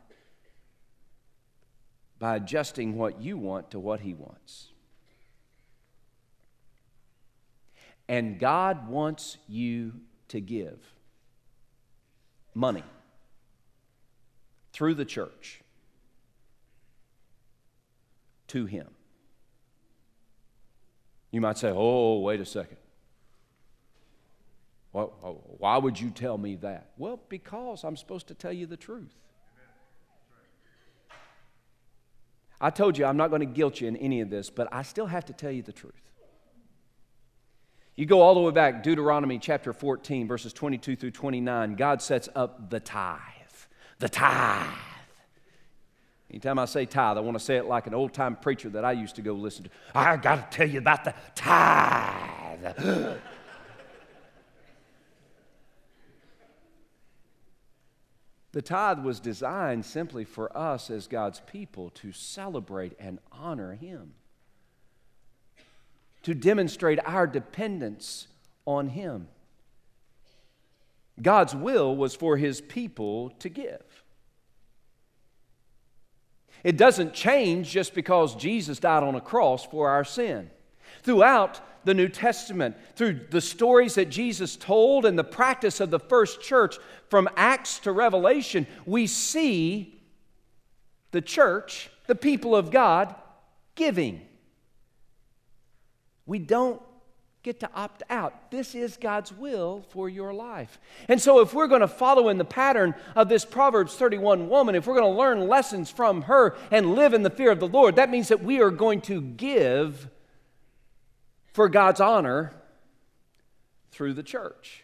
by 2.19 2.35
adjusting 2.35 2.97
what 2.99 3.21
you 3.21 3.39
want 3.39 3.71
to 3.71 3.79
what 3.79 4.01
He 4.01 4.13
wants. 4.13 4.73
And 8.09 8.41
God 8.41 8.89
wants 8.89 9.39
you 9.47 9.93
to 10.27 10.41
give 10.41 10.81
money 12.55 12.85
through 14.73 14.95
the 14.95 15.05
church 15.05 15.61
to 18.49 18.67
Him. 18.67 18.89
You 21.31 21.41
might 21.41 21.59
say, 21.59 21.73
oh, 21.75 22.21
wait 22.21 22.41
a 22.41 22.45
second. 22.45 22.77
Well, 24.93 25.41
why 25.59 25.77
would 25.77 25.99
you 25.99 26.11
tell 26.11 26.39
me 26.39 26.55
that? 26.57 26.91
Well, 26.97 27.21
because 27.29 27.83
I'm 27.83 27.97
supposed 27.97 28.29
to 28.29 28.35
tell 28.35 28.53
you 28.53 28.67
the 28.67 28.77
truth. 28.77 29.13
I 32.61 32.71
told 32.71 32.97
you 32.97 33.05
I'm 33.05 33.17
not 33.17 33.31
going 33.31 33.41
to 33.41 33.47
guilt 33.47 33.81
you 33.81 33.89
in 33.89 33.97
any 33.97 34.21
of 34.21 34.31
this, 34.31 34.51
but 34.51 34.69
I 34.71 34.83
still 34.83 35.07
have 35.07 35.25
to 35.27 35.33
tell 35.33 35.51
you 35.51 35.63
the 35.63 35.73
truth. 35.73 36.01
You 37.97 38.07
go 38.07 38.23
all 38.23 38.35
the 38.35 38.41
way 38.41 38.51
back, 38.51 38.83
Deuteronomy 38.83 39.39
chapter 39.39 39.73
14, 39.73 40.27
verses 40.27 40.53
22 40.53 40.97
through 40.97 41.13
29, 41.13 41.77
God 41.77 42.03
sets 42.03 42.29
up 42.35 42.69
the 42.69 42.81
tithe. 42.81 43.21
The 44.01 44.09
tithe. 44.09 44.67
Anytime 46.29 46.59
I 46.59 46.65
say 46.65 46.87
tithe, 46.87 47.17
I 47.17 47.21
want 47.21 47.39
to 47.39 47.45
say 47.45 47.57
it 47.57 47.67
like 47.67 47.87
an 47.87 47.95
old 47.95 48.13
time 48.13 48.35
preacher 48.35 48.69
that 48.71 48.85
I 48.85 48.91
used 48.91 49.15
to 49.17 49.23
go 49.23 49.35
listen 49.35 49.65
to. 49.65 49.71
I 49.95 50.17
got 50.17 50.51
to 50.51 50.57
tell 50.57 50.69
you 50.69 50.81
about 50.81 51.05
the 51.05 51.15
tithe. 51.37 52.77
the 58.51 58.63
tithe 58.63 59.05
was 59.05 59.21
designed 59.21 59.85
simply 59.85 60.25
for 60.25 60.57
us 60.59 60.91
as 60.91 61.07
God's 61.07 61.39
people 61.47 61.91
to 61.91 62.11
celebrate 62.11 62.95
and 62.99 63.21
honor 63.31 63.75
Him 63.75 64.15
to 66.25 66.35
demonstrate 66.35 66.99
our 67.05 67.27
dependence 67.27 68.27
on 68.67 68.89
Him. 68.89 69.29
God's 71.21 71.55
will 71.55 71.95
was 71.95 72.15
for 72.15 72.37
His 72.37 72.61
people 72.61 73.31
to 73.39 73.49
give. 73.49 74.05
It 76.65 76.77
doesn't 76.79 77.13
change 77.13 77.71
just 77.71 77.95
because 77.95 78.35
Jesus 78.35 78.79
died 78.79 79.03
on 79.03 79.15
a 79.15 79.21
cross 79.21 79.65
for 79.65 79.91
our 79.91 80.05
sin. 80.05 80.51
Throughout 81.03 81.61
the 81.85 81.93
New 81.93 82.09
Testament, 82.09 82.77
through 82.97 83.21
the 83.31 83.43
stories 83.43 83.95
that 83.97 84.09
Jesus 84.09 84.57
told 84.57 85.05
and 85.05 85.19
the 85.19 85.25
practice 85.25 85.81
of 85.81 85.91
the 85.91 86.01
first 86.01 86.41
church, 86.41 86.79
from 87.11 87.29
Acts 87.37 87.79
to 87.81 87.93
Revelation, 87.93 88.67
we 88.87 89.07
see 89.07 90.01
the 91.11 91.21
church, 91.21 91.91
the 92.07 92.15
people 92.15 92.57
of 92.57 92.71
God, 92.71 93.15
giving. 93.75 94.23
We 96.27 96.39
don't 96.39 96.81
get 97.43 97.61
to 97.61 97.71
opt 97.75 98.03
out. 98.09 98.51
This 98.51 98.75
is 98.75 98.97
God's 98.97 99.31
will 99.31 99.85
for 99.91 100.09
your 100.09 100.33
life. 100.33 100.81
And 101.09 101.21
so, 101.21 101.41
if 101.41 101.53
we're 101.53 101.67
going 101.67 101.83
to 101.83 101.89
follow 101.89 102.29
in 102.31 102.39
the 102.39 102.45
pattern 102.45 102.95
of 103.15 103.29
this 103.29 103.45
Proverbs 103.45 103.95
31 103.95 104.49
woman, 104.49 104.75
if 104.75 104.87
we're 104.87 104.99
going 104.99 105.13
to 105.13 105.19
learn 105.19 105.47
lessons 105.47 105.91
from 105.91 106.23
her 106.23 106.57
and 106.71 106.95
live 106.95 107.15
in 107.15 107.23
the 107.23 107.31
fear 107.31 107.51
of 107.51 107.61
the 107.61 107.69
Lord, 107.69 107.97
that 107.97 108.11
means 108.11 108.29
that 108.29 108.43
we 108.43 108.61
are 108.61 108.71
going 108.71 109.03
to 109.03 109.21
give 109.21 110.09
for 111.53 111.69
God's 111.69 112.01
honor 112.01 112.53
through 113.93 114.15
the 114.15 114.23
church. 114.23 114.84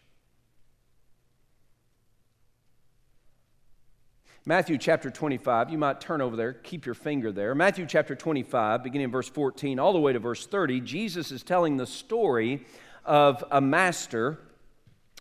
Matthew 4.47 4.79
chapter 4.79 5.11
25, 5.11 5.69
you 5.69 5.77
might 5.77 6.01
turn 6.01 6.23
over 6.23 6.35
there, 6.35 6.55
keep 6.55 6.87
your 6.87 6.95
finger 6.95 7.31
there. 7.31 7.55
Matthew 7.55 7.85
chapter 7.85 8.15
25, 8.15 8.83
beginning 8.83 9.05
in 9.05 9.11
verse 9.11 9.29
14, 9.29 9.79
all 9.79 9.93
the 9.93 10.01
way 10.01 10.15
to 10.15 10.19
verse 10.19 10.47
30, 10.47 10.81
Jesus 10.81 11.31
is 11.31 11.43
telling 11.43 11.77
the 11.77 11.87
story 11.87 12.65
of 13.05 13.45
a 13.51 13.61
master 13.61 14.39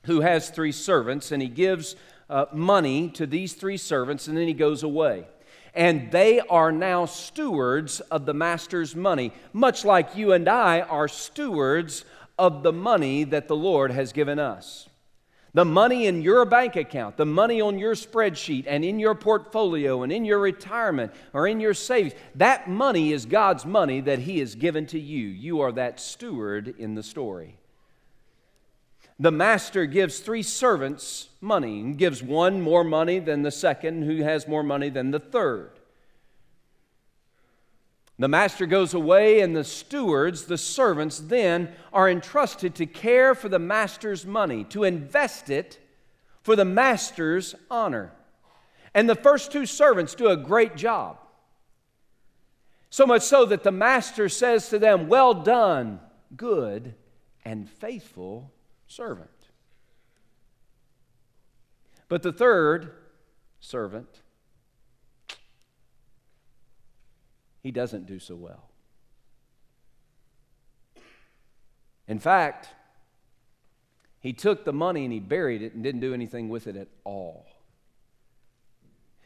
who 0.03 0.21
has 0.21 0.49
three 0.49 0.71
servants, 0.71 1.33
and 1.33 1.41
he 1.41 1.49
gives 1.49 1.97
uh, 2.29 2.45
money 2.53 3.09
to 3.09 3.27
these 3.27 3.55
three 3.55 3.75
servants, 3.75 4.29
and 4.29 4.37
then 4.37 4.47
he 4.47 4.53
goes 4.53 4.83
away. 4.83 5.27
And 5.73 6.09
they 6.11 6.39
are 6.39 6.71
now 6.71 7.05
stewards 7.05 7.99
of 7.99 8.25
the 8.25 8.33
master's 8.33 8.95
money, 8.95 9.33
much 9.51 9.83
like 9.83 10.15
you 10.15 10.31
and 10.31 10.47
I 10.47 10.79
are 10.79 11.09
stewards 11.09 12.05
of 12.37 12.63
the 12.63 12.73
money 12.73 13.25
that 13.25 13.49
the 13.49 13.55
Lord 13.55 13.91
has 13.91 14.13
given 14.13 14.39
us. 14.39 14.88
The 15.53 15.65
money 15.65 16.05
in 16.05 16.21
your 16.21 16.45
bank 16.45 16.75
account, 16.75 17.17
the 17.17 17.25
money 17.25 17.59
on 17.59 17.79
your 17.79 17.95
spreadsheet 17.95 18.65
and 18.67 18.85
in 18.85 18.99
your 18.99 19.15
portfolio 19.15 20.03
and 20.03 20.11
in 20.11 20.23
your 20.23 20.39
retirement 20.39 21.11
or 21.33 21.47
in 21.47 21.59
your 21.59 21.73
savings, 21.73 22.13
that 22.35 22.69
money 22.69 23.11
is 23.11 23.25
God's 23.25 23.65
money 23.65 23.99
that 24.01 24.19
He 24.19 24.39
has 24.39 24.53
given 24.53 24.85
to 24.87 24.99
you. 24.99 25.27
You 25.27 25.61
are 25.61 25.71
that 25.71 25.99
steward 25.99 26.75
in 26.77 26.93
the 26.93 27.01
story. 27.01 27.57
The 29.19 29.31
master 29.31 29.85
gives 29.85 30.19
three 30.19 30.43
servants 30.43 31.29
money 31.41 31.79
and 31.81 31.97
gives 31.97 32.21
one 32.21 32.61
more 32.61 32.83
money 32.83 33.19
than 33.19 33.41
the 33.41 33.51
second, 33.51 34.03
who 34.03 34.17
has 34.23 34.47
more 34.47 34.63
money 34.63 34.89
than 34.89 35.11
the 35.11 35.19
third. 35.19 35.78
The 38.19 38.27
master 38.27 38.65
goes 38.65 38.93
away, 38.93 39.39
and 39.39 39.55
the 39.55 39.63
stewards, 39.63 40.43
the 40.43 40.57
servants, 40.57 41.19
then 41.19 41.73
are 41.93 42.09
entrusted 42.09 42.75
to 42.75 42.85
care 42.85 43.33
for 43.33 43.47
the 43.47 43.59
master's 43.59 44.25
money, 44.25 44.65
to 44.65 44.83
invest 44.83 45.49
it 45.49 45.79
for 46.43 46.57
the 46.57 46.65
master's 46.65 47.55
honor. 47.71 48.11
And 48.93 49.09
the 49.09 49.15
first 49.15 49.53
two 49.53 49.65
servants 49.65 50.15
do 50.15 50.27
a 50.27 50.35
great 50.35 50.75
job. 50.75 51.17
So 52.89 53.05
much 53.05 53.21
so 53.21 53.45
that 53.45 53.63
the 53.63 53.71
master 53.71 54.27
says 54.27 54.67
to 54.69 54.79
them, 54.79 55.07
Well 55.07 55.33
done, 55.33 56.01
good 56.35 56.95
and 57.45 57.69
faithful 57.69 58.51
servant. 58.87 59.29
But 62.09 62.23
the 62.23 62.33
third 62.33 62.91
servant, 63.61 64.21
he 67.69 67.71
doesn't 67.71 68.07
do 68.07 68.17
so 68.17 68.35
well. 68.35 68.67
In 72.07 72.17
fact, 72.17 72.67
he 74.19 74.33
took 74.33 74.65
the 74.65 74.73
money 74.73 75.03
and 75.03 75.13
he 75.13 75.19
buried 75.19 75.61
it 75.61 75.75
and 75.75 75.83
didn't 75.83 76.01
do 76.01 76.11
anything 76.11 76.49
with 76.49 76.65
it 76.65 76.75
at 76.75 76.87
all. 77.03 77.45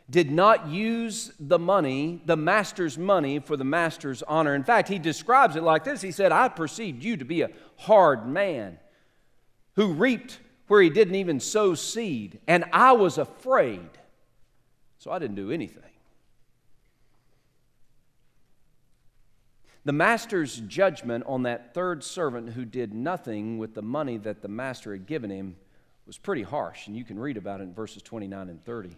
Did 0.09 0.29
not 0.29 0.67
use 0.67 1.31
the 1.39 1.57
money, 1.57 2.21
the 2.25 2.35
master's 2.35 2.97
money, 2.97 3.39
for 3.39 3.55
the 3.55 3.63
master's 3.63 4.21
honor. 4.23 4.53
In 4.55 4.65
fact, 4.65 4.89
he 4.89 4.99
describes 4.99 5.55
it 5.55 5.63
like 5.63 5.85
this 5.85 6.01
He 6.01 6.11
said, 6.11 6.33
I 6.33 6.49
perceived 6.49 7.01
you 7.01 7.15
to 7.15 7.23
be 7.23 7.43
a 7.43 7.49
hard 7.77 8.27
man 8.27 8.77
who 9.77 9.93
reaped 9.93 10.39
where 10.67 10.81
he 10.81 10.89
didn't 10.89 11.15
even 11.15 11.39
sow 11.39 11.75
seed, 11.75 12.41
and 12.45 12.65
I 12.73 12.91
was 12.91 13.17
afraid, 13.17 13.89
so 14.97 15.11
I 15.11 15.19
didn't 15.19 15.37
do 15.37 15.49
anything. 15.49 15.92
The 19.85 19.93
master's 19.93 20.61
judgment 20.61 21.25
on 21.27 21.43
that 21.43 21.73
third 21.73 22.03
servant 22.03 22.53
who 22.53 22.63
did 22.63 22.93
nothing 22.93 23.57
with 23.57 23.73
the 23.73 23.81
money 23.81 24.17
that 24.17 24.41
the 24.41 24.47
master 24.47 24.93
had 24.93 25.05
given 25.05 25.29
him 25.29 25.57
was 26.05 26.17
pretty 26.17 26.43
harsh, 26.43 26.87
and 26.87 26.95
you 26.95 27.03
can 27.03 27.19
read 27.19 27.37
about 27.37 27.59
it 27.59 27.63
in 27.63 27.73
verses 27.73 28.01
29 28.01 28.49
and 28.49 28.63
30. 28.63 28.95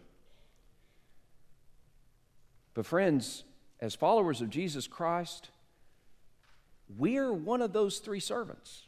But, 2.75 2.85
friends, 2.85 3.43
as 3.79 3.95
followers 3.95 4.41
of 4.41 4.49
Jesus 4.49 4.87
Christ, 4.87 5.49
we're 6.97 7.33
one 7.33 7.61
of 7.61 7.73
those 7.73 7.99
three 7.99 8.19
servants. 8.19 8.83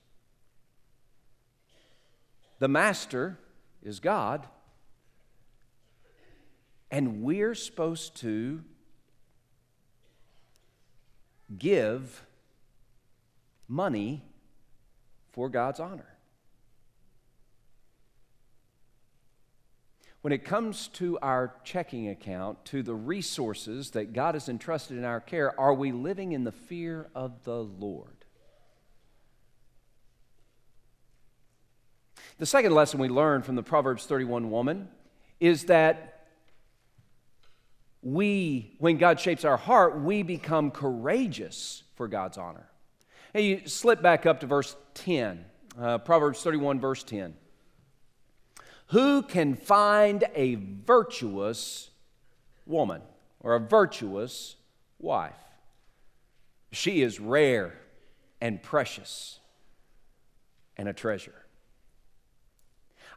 The 2.59 2.67
master 2.67 3.39
is 3.81 3.99
God, 3.99 4.47
and 6.91 7.23
we're 7.23 7.55
supposed 7.55 8.17
to 8.17 8.63
give 11.55 12.25
money 13.67 14.23
for 15.31 15.49
God's 15.49 15.79
honor. 15.79 16.17
When 20.21 20.33
it 20.33 20.43
comes 20.43 20.89
to 20.89 21.17
our 21.21 21.53
checking 21.63 22.09
account, 22.09 22.65
to 22.65 22.83
the 22.83 22.95
resources 22.95 23.91
that 23.91 24.13
God 24.13 24.33
has 24.35 24.49
entrusted 24.49 24.97
in 24.97 25.05
our 25.05 25.21
care, 25.21 25.57
are 25.59 25.73
we 25.73 25.91
living 25.91 26.33
in 26.33 26.43
the 26.43 26.51
fear 26.51 27.07
of 27.15 27.43
the 27.43 27.63
Lord? 27.63 28.25
The 32.39 32.45
second 32.45 32.73
lesson 32.73 32.99
we 32.99 33.07
learn 33.07 33.41
from 33.41 33.55
the 33.55 33.63
Proverbs 33.63 34.05
31 34.05 34.51
woman 34.51 34.89
is 35.39 35.65
that 35.65 36.16
we, 38.01 38.75
when 38.79 38.97
God 38.97 39.19
shapes 39.19 39.43
our 39.43 39.57
heart, 39.57 39.99
we 39.99 40.23
become 40.23 40.71
courageous 40.71 41.83
for 41.95 42.07
God's 42.07 42.37
honor. 42.37 42.69
And 43.33 43.43
you 43.43 43.67
slip 43.67 44.01
back 44.01 44.25
up 44.25 44.39
to 44.41 44.47
verse 44.47 44.75
10, 44.93 45.45
uh, 45.79 45.97
Proverbs 45.99 46.41
31, 46.41 46.79
verse 46.79 47.03
10. 47.03 47.35
Who 48.87 49.21
can 49.21 49.55
find 49.55 50.23
a 50.33 50.55
virtuous 50.55 51.89
woman 52.65 53.01
or 53.41 53.55
a 53.55 53.59
virtuous 53.59 54.55
wife? 54.99 55.35
She 56.71 57.01
is 57.01 57.19
rare 57.19 57.73
and 58.39 58.61
precious 58.61 59.39
and 60.77 60.87
a 60.87 60.93
treasure. 60.93 61.46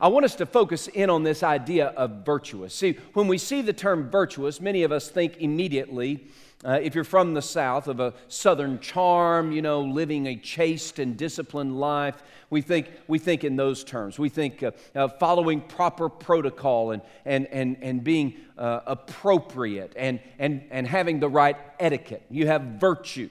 I 0.00 0.08
want 0.08 0.24
us 0.24 0.34
to 0.36 0.46
focus 0.46 0.88
in 0.88 1.10
on 1.10 1.24
this 1.24 1.42
idea 1.42 1.88
of 1.88 2.24
virtuous. 2.24 2.74
See, 2.74 2.98
when 3.12 3.28
we 3.28 3.36
see 3.36 3.60
the 3.60 3.74
term 3.74 4.10
virtuous, 4.10 4.60
many 4.60 4.82
of 4.82 4.92
us 4.92 5.10
think 5.10 5.36
immediately, 5.38 6.26
uh, 6.64 6.78
if 6.82 6.94
you're 6.94 7.04
from 7.04 7.34
the 7.34 7.42
South, 7.42 7.86
of 7.86 8.00
a 8.00 8.14
Southern 8.28 8.80
charm, 8.80 9.52
you 9.52 9.60
know, 9.60 9.82
living 9.82 10.26
a 10.26 10.36
chaste 10.36 10.98
and 10.98 11.16
disciplined 11.16 11.78
life. 11.78 12.22
We 12.48 12.62
think, 12.62 12.90
we 13.08 13.18
think 13.18 13.44
in 13.44 13.56
those 13.56 13.84
terms. 13.84 14.18
We 14.18 14.28
think 14.28 14.62
uh, 14.62 14.72
uh, 14.94 15.08
following 15.08 15.60
proper 15.60 16.08
protocol 16.08 16.92
and, 16.92 17.02
and, 17.24 17.46
and, 17.48 17.76
and 17.80 18.02
being 18.02 18.36
uh, 18.58 18.80
appropriate 18.86 19.92
and, 19.96 20.20
and, 20.38 20.62
and 20.70 20.86
having 20.86 21.20
the 21.20 21.28
right 21.28 21.56
etiquette. 21.78 22.24
You 22.30 22.46
have 22.46 22.62
virtue. 22.62 23.30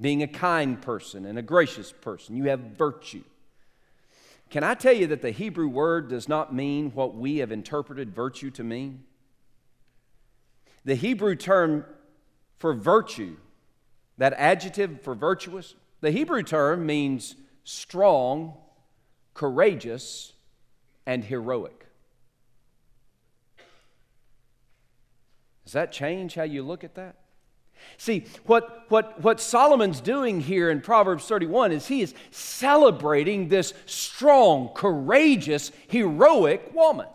Being 0.00 0.22
a 0.22 0.28
kind 0.28 0.82
person 0.82 1.24
and 1.24 1.38
a 1.38 1.42
gracious 1.42 1.92
person, 1.92 2.36
you 2.36 2.44
have 2.44 2.60
virtue. 2.60 3.22
Can 4.54 4.62
I 4.62 4.74
tell 4.74 4.92
you 4.92 5.08
that 5.08 5.20
the 5.20 5.32
Hebrew 5.32 5.66
word 5.66 6.06
does 6.06 6.28
not 6.28 6.54
mean 6.54 6.92
what 6.92 7.16
we 7.16 7.38
have 7.38 7.50
interpreted 7.50 8.14
virtue 8.14 8.52
to 8.52 8.62
mean? 8.62 9.02
The 10.84 10.94
Hebrew 10.94 11.34
term 11.34 11.84
for 12.60 12.72
virtue, 12.72 13.34
that 14.16 14.32
adjective 14.34 15.02
for 15.02 15.16
virtuous, 15.16 15.74
the 16.02 16.12
Hebrew 16.12 16.44
term 16.44 16.86
means 16.86 17.34
strong, 17.64 18.54
courageous, 19.34 20.34
and 21.04 21.24
heroic. 21.24 21.86
Does 25.64 25.72
that 25.72 25.90
change 25.90 26.36
how 26.36 26.44
you 26.44 26.62
look 26.62 26.84
at 26.84 26.94
that? 26.94 27.16
See, 27.96 28.24
what, 28.46 28.84
what, 28.88 29.20
what 29.22 29.40
Solomon's 29.40 30.00
doing 30.00 30.40
here 30.40 30.70
in 30.70 30.80
Proverbs 30.80 31.26
31 31.26 31.72
is 31.72 31.86
he 31.86 32.02
is 32.02 32.14
celebrating 32.30 33.48
this 33.48 33.72
strong, 33.86 34.70
courageous, 34.74 35.70
heroic 35.88 36.74
woman 36.74 37.06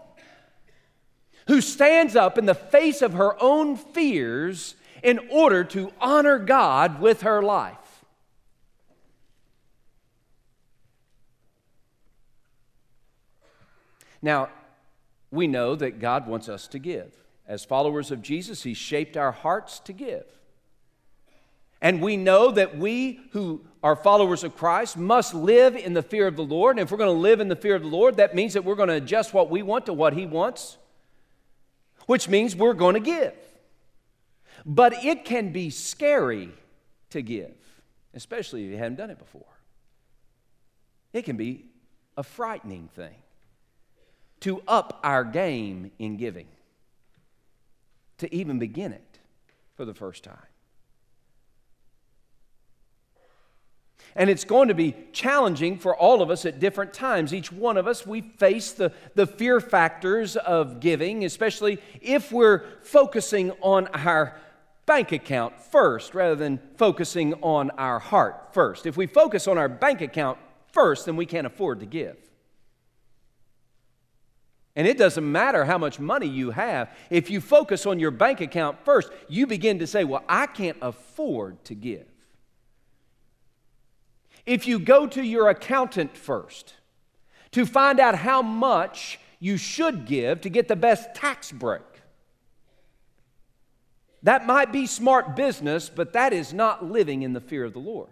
who 1.48 1.62
stands 1.62 2.15
up 2.15 2.38
in 2.38 2.46
the 2.46 2.56
face 2.56 3.02
of 3.02 3.13
her 3.13 3.36
own 3.42 3.76
fears 3.76 4.76
in 5.02 5.20
order 5.30 5.63
to 5.63 5.92
honor 6.00 6.38
God 6.38 7.02
with 7.02 7.22
her 7.22 7.42
life. 7.42 8.06
Now, 14.22 14.50
we 15.32 15.48
know 15.48 15.76
that 15.76 16.00
God 16.00 16.28
wants 16.28 16.50
us 16.50 16.68
to 16.68 16.80
give. 16.80 17.13
As 17.48 17.65
followers 17.65 18.12
of 18.12 18.22
Jesus, 18.22 18.63
He 18.63 18.74
shaped 18.74 19.18
our 19.18 19.32
hearts 19.32 19.80
to 19.80 19.94
give. 19.94 20.26
And 21.82 22.02
we 22.02 22.18
know 22.18 22.52
that 22.52 22.78
we 22.78 23.22
who 23.32 23.62
are 23.82 23.96
followers 23.96 24.44
of 24.44 24.58
Christ 24.58 24.98
must 24.98 25.34
live 25.34 25.76
in 25.76 25.94
the 25.94 26.02
fear 26.02 26.28
of 26.28 26.36
the 26.36 26.44
Lord. 26.44 26.78
And 26.78 26.84
if 26.84 26.92
we're 26.92 26.98
going 26.98 27.15
to 27.15 27.22
live 27.22 27.39
in 27.39 27.48
the 27.48 27.56
fear 27.56 27.76
of 27.76 27.82
the 27.82 27.88
Lord, 27.88 28.18
that 28.18 28.36
means 28.36 28.54
that 28.54 28.65
we're 28.65 28.76
going 28.76 28.89
to 28.89 28.96
adjust 28.96 29.34
what 29.34 29.50
we 29.50 29.62
want 29.62 29.86
to 29.86 29.94
what 29.94 30.13
He 30.13 30.26
wants, 30.26 30.78
which 32.06 32.28
means 32.28 32.56
we're 32.56 32.74
going 32.74 32.96
to 32.96 33.00
give. 33.00 33.34
But 34.65 35.06
it 35.06 35.24
can 35.24 35.54
be 35.54 35.70
scary 35.70 36.50
to 37.12 37.22
give, 37.22 37.56
especially 38.13 38.65
if 38.65 38.72
you 38.72 38.78
haven't 38.78 38.98
done 38.98 39.10
it 39.10 39.20
before. 39.20 39.46
It 41.13 41.24
can 41.24 41.38
be 41.38 41.65
a 42.18 42.24
frightening 42.24 42.89
thing 42.94 43.15
to 44.42 44.62
up 44.68 45.00
our 45.04 45.24
game 45.24 45.92
in 45.98 46.18
giving, 46.18 46.48
to 48.18 48.34
even 48.36 48.60
begin 48.60 48.92
it 48.92 49.20
for 49.76 49.86
the 49.86 49.94
first 49.94 50.26
time. 50.26 50.36
And 54.15 54.30
it's 54.30 54.43
going 54.43 54.67
to 54.67 54.74
be 54.74 54.95
challenging 55.13 55.78
for 55.78 55.95
all 55.95 56.22
of 56.22 56.30
us 56.30 56.45
at 56.45 56.60
different 56.60 56.93
times. 56.93 57.34
Each 57.34 57.52
one 57.52 57.78
of 57.78 57.88
us, 57.88 58.06
we 58.06 58.22
face 58.22 58.72
the, 58.72 58.91
the 59.15 59.28
fear 59.28 59.60
factors 59.60 60.36
of 60.36 60.80
giving, 60.80 61.24
especially 61.26 61.80
if 62.02 62.32
we're 62.32 62.63
focusing 62.82 63.52
on 63.62 63.88
our 63.88 64.38
bank 64.86 65.12
account 65.12 65.62
first 65.62 66.15
rather 66.15 66.36
than 66.36 66.60
focusing 66.76 67.36
on 67.36 67.69
our 67.72 68.00
heart 68.00 68.54
first. 68.54 68.88
If 68.88 68.98
we 68.98 69.06
focus 69.06 69.48
on 69.48 69.58
our 69.58 69.69
bank 69.69 70.02
account 70.02 70.39
first, 70.72 71.06
then 71.06 71.15
we 71.15 71.28
can't 71.28 71.45
afford 71.45 71.82
to 71.82 71.86
give. 71.86 72.17
And 74.76 74.88
it 74.88 74.98
doesn't 74.98 75.32
matter 75.32 75.65
how 75.65 75.78
much 75.78 76.00
money 76.00 76.28
you 76.28 76.52
have. 76.52 76.89
If 77.10 77.30
you 77.30 77.41
focus 77.41 77.86
on 77.86 78.00
your 78.00 78.12
bank 78.12 78.41
account 78.41 78.78
first, 78.86 79.12
you 79.28 79.45
begin 79.45 79.80
to 79.80 79.88
say, 79.88 80.04
Well, 80.04 80.24
I 80.28 80.48
can't 80.48 80.78
afford 80.82 81.63
to 81.65 81.76
give. 81.76 82.09
If 84.49 84.65
you 84.65 84.79
go 84.79 85.05
to 85.05 85.21
your 85.21 85.47
accountant 85.47 86.17
first 86.17 86.73
to 87.51 87.67
find 87.67 87.99
out 87.99 88.15
how 88.15 88.41
much 88.41 89.19
you 89.39 89.57
should 89.57 90.07
give 90.07 90.41
to 90.41 90.49
get 90.49 90.67
the 90.67 90.75
best 90.75 91.13
tax 91.13 91.51
break, 91.51 91.83
that 94.23 94.47
might 94.47 94.71
be 94.71 94.88
smart 94.88 95.35
business, 95.35 95.88
but 95.88 96.13
that 96.13 96.33
is 96.33 96.51
not 96.51 96.83
living 96.83 97.21
in 97.21 97.33
the 97.33 97.39
fear 97.39 97.63
of 97.63 97.73
the 97.73 97.79
Lord. 97.79 98.09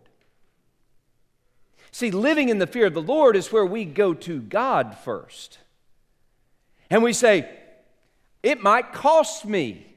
See, 1.92 2.12
living 2.12 2.50
in 2.50 2.60
the 2.60 2.68
fear 2.68 2.86
of 2.86 2.94
the 2.94 3.02
Lord 3.02 3.36
is 3.36 3.52
where 3.52 3.66
we 3.66 3.84
go 3.84 4.14
to 4.14 4.40
God 4.40 4.96
first 5.04 5.58
And 6.92 7.02
we 7.02 7.14
say, 7.14 7.50
it 8.44 8.62
might 8.62 8.94
cost 8.94 9.44
me 9.44 9.88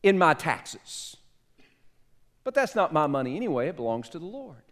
in 0.00 0.16
my 0.16 0.34
taxes. 0.34 1.16
But 2.44 2.54
that's 2.54 2.76
not 2.76 2.92
my 2.92 3.08
money 3.08 3.34
anyway, 3.34 3.66
it 3.66 3.74
belongs 3.74 4.08
to 4.10 4.20
the 4.20 4.26
Lord. 4.26 4.62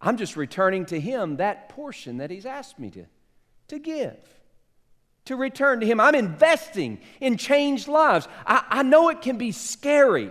I'm 0.00 0.16
just 0.16 0.36
returning 0.36 0.86
to 0.86 1.00
Him 1.00 1.36
that 1.36 1.68
portion 1.68 2.18
that 2.18 2.30
He's 2.30 2.46
asked 2.46 2.78
me 2.78 2.90
to, 2.90 3.04
to 3.68 3.78
give, 3.78 4.16
to 5.24 5.36
return 5.36 5.80
to 5.80 5.86
Him. 5.86 6.00
I'm 6.00 6.14
investing 6.14 7.00
in 7.20 7.36
changed 7.36 7.88
lives. 7.88 8.28
I, 8.46 8.64
I 8.68 8.82
know 8.82 9.08
it 9.08 9.22
can 9.22 9.38
be 9.38 9.52
scary 9.52 10.30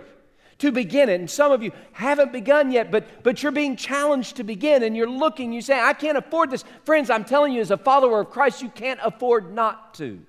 to 0.58 0.72
begin 0.72 1.08
it. 1.08 1.20
And 1.20 1.30
some 1.30 1.52
of 1.52 1.62
you 1.62 1.72
haven't 1.92 2.32
begun 2.32 2.72
yet, 2.72 2.90
but, 2.90 3.22
but 3.22 3.42
you're 3.42 3.52
being 3.52 3.76
challenged 3.76 4.36
to 4.36 4.44
begin 4.44 4.82
and 4.82 4.96
you're 4.96 5.08
looking, 5.08 5.52
you 5.52 5.62
say, 5.62 5.78
I 5.78 5.92
can't 5.92 6.18
afford 6.18 6.50
this. 6.50 6.64
Friends, 6.84 7.10
I'm 7.10 7.24
telling 7.24 7.52
you, 7.52 7.60
as 7.60 7.70
a 7.70 7.76
follower 7.76 8.20
of 8.20 8.30
Christ, 8.30 8.62
you 8.62 8.68
can't 8.68 9.00
afford 9.02 9.54
not 9.54 9.94
to. 9.94 10.20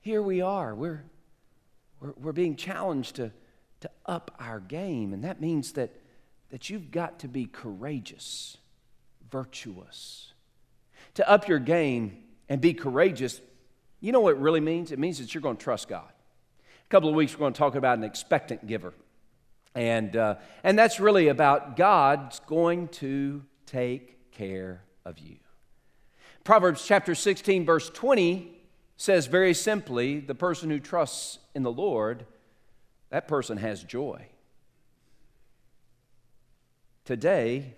Here 0.00 0.22
we 0.22 0.40
are. 0.40 0.74
We're, 0.74 1.04
we're, 2.00 2.14
we're 2.16 2.32
being 2.32 2.56
challenged 2.56 3.16
to, 3.16 3.32
to 3.80 3.90
up 4.06 4.34
our 4.38 4.60
game, 4.60 5.12
and 5.12 5.24
that 5.24 5.40
means 5.40 5.72
that, 5.72 5.90
that 6.50 6.70
you've 6.70 6.90
got 6.90 7.18
to 7.20 7.28
be 7.28 7.46
courageous, 7.46 8.56
virtuous. 9.30 10.32
To 11.14 11.28
up 11.28 11.48
your 11.48 11.58
game 11.58 12.24
and 12.48 12.60
be 12.60 12.74
courageous, 12.74 13.40
you 14.00 14.12
know 14.12 14.20
what 14.20 14.34
it 14.34 14.38
really 14.38 14.60
means? 14.60 14.92
It 14.92 14.98
means 14.98 15.18
that 15.18 15.34
you're 15.34 15.42
going 15.42 15.56
to 15.56 15.62
trust 15.62 15.88
God. 15.88 16.08
A 16.08 16.88
couple 16.88 17.08
of 17.08 17.14
weeks, 17.14 17.34
we're 17.34 17.40
going 17.40 17.52
to 17.52 17.58
talk 17.58 17.74
about 17.74 17.98
an 17.98 18.04
expectant 18.04 18.66
giver. 18.66 18.94
And, 19.74 20.16
uh, 20.16 20.36
and 20.64 20.78
that's 20.78 20.98
really 20.98 21.28
about 21.28 21.76
God's 21.76 22.40
going 22.40 22.88
to 22.88 23.42
take 23.66 24.32
care 24.32 24.82
of 25.04 25.18
you. 25.18 25.36
Proverbs 26.44 26.84
chapter 26.86 27.14
16, 27.14 27.66
verse 27.66 27.90
20 27.90 28.54
says 28.96 29.26
very 29.26 29.52
simply 29.52 30.18
the 30.20 30.34
person 30.34 30.70
who 30.70 30.80
trusts 30.80 31.38
in 31.54 31.62
the 31.62 31.70
Lord, 31.70 32.24
that 33.10 33.28
person 33.28 33.58
has 33.58 33.84
joy. 33.84 34.26
Today, 37.08 37.72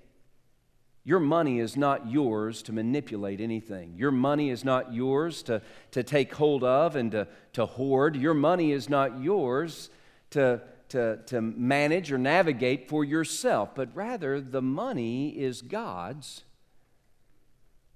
your 1.04 1.20
money 1.20 1.60
is 1.60 1.76
not 1.76 2.10
yours 2.10 2.62
to 2.62 2.72
manipulate 2.72 3.40
anything. 3.40 3.94
Your 3.96 4.10
money 4.10 4.50
is 4.50 4.64
not 4.64 4.92
yours 4.92 5.44
to, 5.44 5.62
to 5.92 6.02
take 6.02 6.34
hold 6.34 6.64
of 6.64 6.96
and 6.96 7.12
to, 7.12 7.28
to 7.52 7.64
hoard. 7.64 8.16
Your 8.16 8.34
money 8.34 8.72
is 8.72 8.88
not 8.88 9.22
yours 9.22 9.88
to, 10.30 10.60
to, 10.88 11.20
to 11.26 11.40
manage 11.40 12.10
or 12.10 12.18
navigate 12.18 12.88
for 12.88 13.04
yourself, 13.04 13.72
but 13.72 13.94
rather 13.94 14.40
the 14.40 14.62
money 14.62 15.28
is 15.28 15.62
God's, 15.62 16.42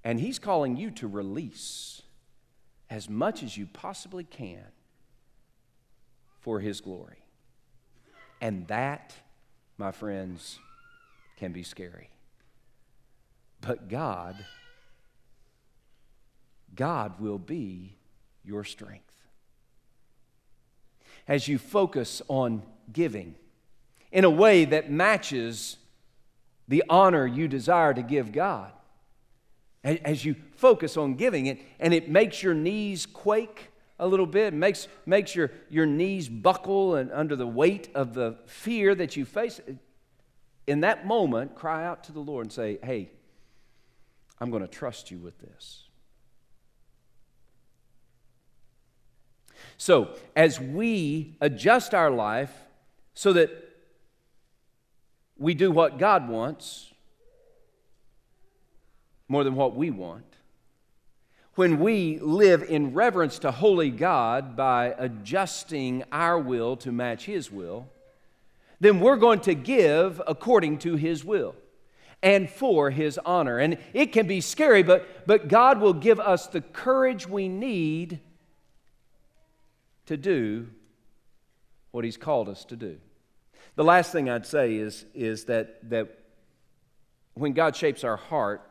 and 0.05 0.21
He's 0.21 0.39
calling 0.39 0.77
you 0.77 0.93
to 0.93 1.09
release 1.09 2.03
as 2.89 3.11
much 3.11 3.43
as 3.43 3.57
you 3.57 3.67
possibly 3.67 4.23
can 4.23 4.67
for 6.39 6.61
His 6.61 6.81
glory. 6.81 7.27
And 8.41 8.69
that, 8.69 9.15
my 9.77 9.91
friends, 9.91 10.61
can 11.37 11.53
be 11.53 11.63
scary. 11.63 12.11
But 13.61 13.89
God, 13.89 14.45
God 16.75 17.21
will 17.21 17.39
be 17.39 17.97
your 18.45 18.65
strength. 18.65 19.03
As 21.27 21.49
you 21.49 21.59
focus 21.59 22.21
on 22.29 22.63
giving 22.93 23.35
in 24.13 24.25
a 24.25 24.31
way 24.31 24.65
that 24.67 24.91
matches 24.91 25.79
the 26.69 26.85
honor 26.89 27.27
you 27.27 27.49
desire 27.49 27.95
to 27.95 28.03
give 28.03 28.33
God, 28.33 28.73
as 29.83 30.25
you 30.25 30.35
focus 30.57 30.97
on 30.97 31.15
giving 31.15 31.47
it, 31.47 31.61
and 31.79 31.93
it 31.93 32.09
makes 32.09 32.43
your 32.43 32.55
knees 32.55 33.07
quake 33.07 33.71
a 33.99 34.07
little 34.07 34.27
bit, 34.27 34.55
makes, 34.55 34.89
makes 35.07 35.35
your, 35.35 35.51
your 35.69 35.87
knees 35.87 36.29
buckle 36.29 36.97
and 36.97 37.13
under 37.13 37.37
the 37.37 37.47
weight 37.47 37.89
of 37.95 38.15
the 38.15 38.37
fear 38.47 38.95
that 38.95 39.17
you 39.17 39.25
face, 39.25 39.61
in 40.67 40.81
that 40.81 41.07
moment, 41.07 41.55
cry 41.55 41.85
out 41.85 42.05
to 42.05 42.13
the 42.13 42.21
Lord 42.21 42.47
and 42.47 42.53
say, 42.53 42.79
Hey, 42.83 43.11
I'm 44.41 44.51
going 44.51 44.63
to 44.63 44.69
trust 44.69 45.11
you 45.11 45.19
with 45.19 45.39
this. 45.39 45.85
So, 49.77 50.17
as 50.37 50.61
we 50.61 51.37
adjust 51.41 51.95
our 51.95 52.11
life 52.11 52.53
so 53.15 53.33
that 53.33 53.51
we 55.37 55.55
do 55.55 55.71
what 55.71 55.99
God 55.99 56.29
wants 56.29 56.93
more 59.29 59.43
than 59.43 59.55
what 59.55 59.75
we 59.75 59.91
want, 59.91 60.25
when 61.55 61.79
we 61.79 62.19
live 62.19 62.63
in 62.63 62.95
reverence 62.95 63.39
to 63.41 63.51
holy 63.51 63.91
God 63.91 64.57
by 64.57 64.95
adjusting 64.99 66.05
our 66.11 66.39
will 66.39 66.77
to 66.79 66.91
match 66.93 67.27
His 67.27 67.51
will, 67.51 67.89
then 68.85 69.01
we're 69.01 69.17
going 69.17 69.41
to 69.41 69.55
give 69.55 70.21
according 70.27 70.79
to 70.79 70.97
His 70.97 71.25
will 71.25 71.55
and 72.25 72.49
for 72.49 72.91
his 72.91 73.21
honor. 73.27 73.59
And 73.59 73.77
it 73.93 74.11
can 74.11 74.27
be 74.27 74.41
scary, 74.41 74.83
but, 74.83 75.27
but 75.27 75.47
God 75.47 75.79
will 75.79 75.93
give 75.93 76.19
us 76.19 76.47
the 76.47 76.63
courage 76.63 77.29
we 77.29 77.49
need 77.49 78.19
to 80.07 80.17
do 80.17 80.69
what 81.91 82.03
he's 82.03 82.17
called 82.17 82.49
us 82.49 82.65
to 82.65 82.77
do. 82.77 82.97
The 83.77 83.85
last 83.85 84.11
thing 84.11 84.31
I'd 84.31 84.47
say 84.47 84.77
is, 84.77 85.05
is 85.15 85.45
that, 85.45 85.91
that 85.91 86.19
when 87.35 87.53
God 87.53 87.77
shapes 87.77 88.03
our 88.05 88.17
heart, 88.17 88.71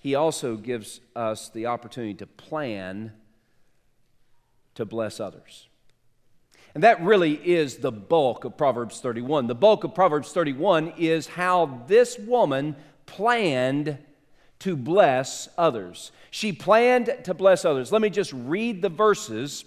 he 0.00 0.16
also 0.16 0.56
gives 0.56 1.00
us 1.14 1.50
the 1.50 1.66
opportunity 1.66 2.14
to 2.14 2.26
plan 2.26 3.12
to 4.74 4.84
bless 4.84 5.20
others. 5.20 5.68
And 6.74 6.82
that 6.82 7.02
really 7.02 7.34
is 7.34 7.76
the 7.76 7.92
bulk 7.92 8.44
of 8.44 8.56
Proverbs 8.56 9.00
31. 9.00 9.46
The 9.46 9.54
bulk 9.54 9.84
of 9.84 9.94
Proverbs 9.94 10.32
31 10.32 10.94
is 10.98 11.28
how 11.28 11.84
this 11.86 12.18
woman 12.18 12.74
planned 13.06 13.98
to 14.60 14.76
bless 14.76 15.48
others. 15.56 16.10
She 16.30 16.52
planned 16.52 17.14
to 17.24 17.34
bless 17.34 17.64
others. 17.64 17.92
Let 17.92 18.02
me 18.02 18.10
just 18.10 18.32
read 18.32 18.82
the 18.82 18.88
verses 18.88 19.64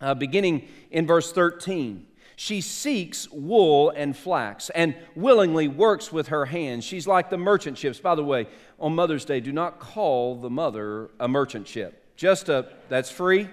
uh, 0.00 0.14
beginning 0.14 0.68
in 0.90 1.06
verse 1.06 1.32
13. 1.32 2.06
She 2.36 2.60
seeks 2.60 3.30
wool 3.30 3.90
and 3.90 4.16
flax 4.16 4.70
and 4.70 4.96
willingly 5.14 5.68
works 5.68 6.12
with 6.12 6.28
her 6.28 6.46
hands. 6.46 6.84
She's 6.84 7.06
like 7.06 7.30
the 7.30 7.38
merchant 7.38 7.78
ships. 7.78 7.98
By 7.98 8.14
the 8.14 8.24
way, 8.24 8.46
on 8.78 8.94
Mother's 8.94 9.24
Day, 9.24 9.40
do 9.40 9.52
not 9.52 9.78
call 9.78 10.36
the 10.36 10.50
mother 10.50 11.10
a 11.18 11.28
merchant 11.28 11.66
ship. 11.66 12.16
Just 12.16 12.48
a, 12.48 12.68
that's 12.88 13.10
free. 13.10 13.48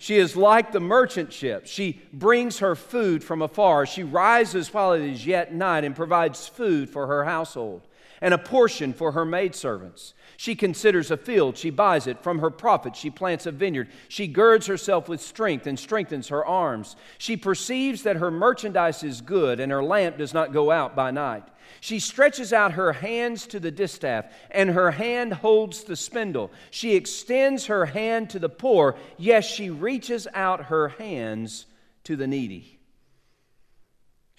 She 0.00 0.16
is 0.16 0.34
like 0.34 0.72
the 0.72 0.80
merchant 0.80 1.30
ship. 1.30 1.66
She 1.66 2.00
brings 2.10 2.60
her 2.60 2.74
food 2.74 3.22
from 3.22 3.42
afar. 3.42 3.84
She 3.84 4.02
rises 4.02 4.72
while 4.72 4.94
it 4.94 5.02
is 5.02 5.26
yet 5.26 5.52
night 5.52 5.84
and 5.84 5.94
provides 5.94 6.48
food 6.48 6.88
for 6.88 7.06
her 7.06 7.24
household 7.24 7.82
and 8.20 8.34
a 8.34 8.38
portion 8.38 8.92
for 8.92 9.12
her 9.12 9.24
maidservants. 9.24 10.14
She 10.36 10.54
considers 10.54 11.10
a 11.10 11.16
field, 11.16 11.56
she 11.56 11.70
buys 11.70 12.06
it. 12.06 12.22
From 12.22 12.38
her 12.38 12.50
profit, 12.50 12.96
she 12.96 13.10
plants 13.10 13.46
a 13.46 13.52
vineyard. 13.52 13.88
She 14.08 14.26
girds 14.26 14.66
herself 14.66 15.08
with 15.08 15.20
strength 15.20 15.66
and 15.66 15.78
strengthens 15.78 16.28
her 16.28 16.44
arms. 16.44 16.96
She 17.18 17.36
perceives 17.36 18.02
that 18.04 18.16
her 18.16 18.30
merchandise 18.30 19.02
is 19.02 19.20
good 19.20 19.60
and 19.60 19.70
her 19.70 19.82
lamp 19.82 20.18
does 20.18 20.34
not 20.34 20.52
go 20.52 20.70
out 20.70 20.96
by 20.96 21.10
night. 21.10 21.44
She 21.80 22.00
stretches 22.00 22.52
out 22.52 22.72
her 22.72 22.92
hands 22.92 23.46
to 23.48 23.60
the 23.60 23.70
distaff, 23.70 24.26
and 24.50 24.70
her 24.70 24.90
hand 24.90 25.34
holds 25.34 25.84
the 25.84 25.94
spindle. 25.94 26.50
She 26.70 26.96
extends 26.96 27.66
her 27.66 27.86
hand 27.86 28.30
to 28.30 28.38
the 28.38 28.48
poor. 28.48 28.96
Yes, 29.16 29.46
she 29.46 29.70
reaches 29.70 30.26
out 30.34 30.64
her 30.64 30.88
hands 30.88 31.66
to 32.04 32.16
the 32.16 32.26
needy. 32.26 32.79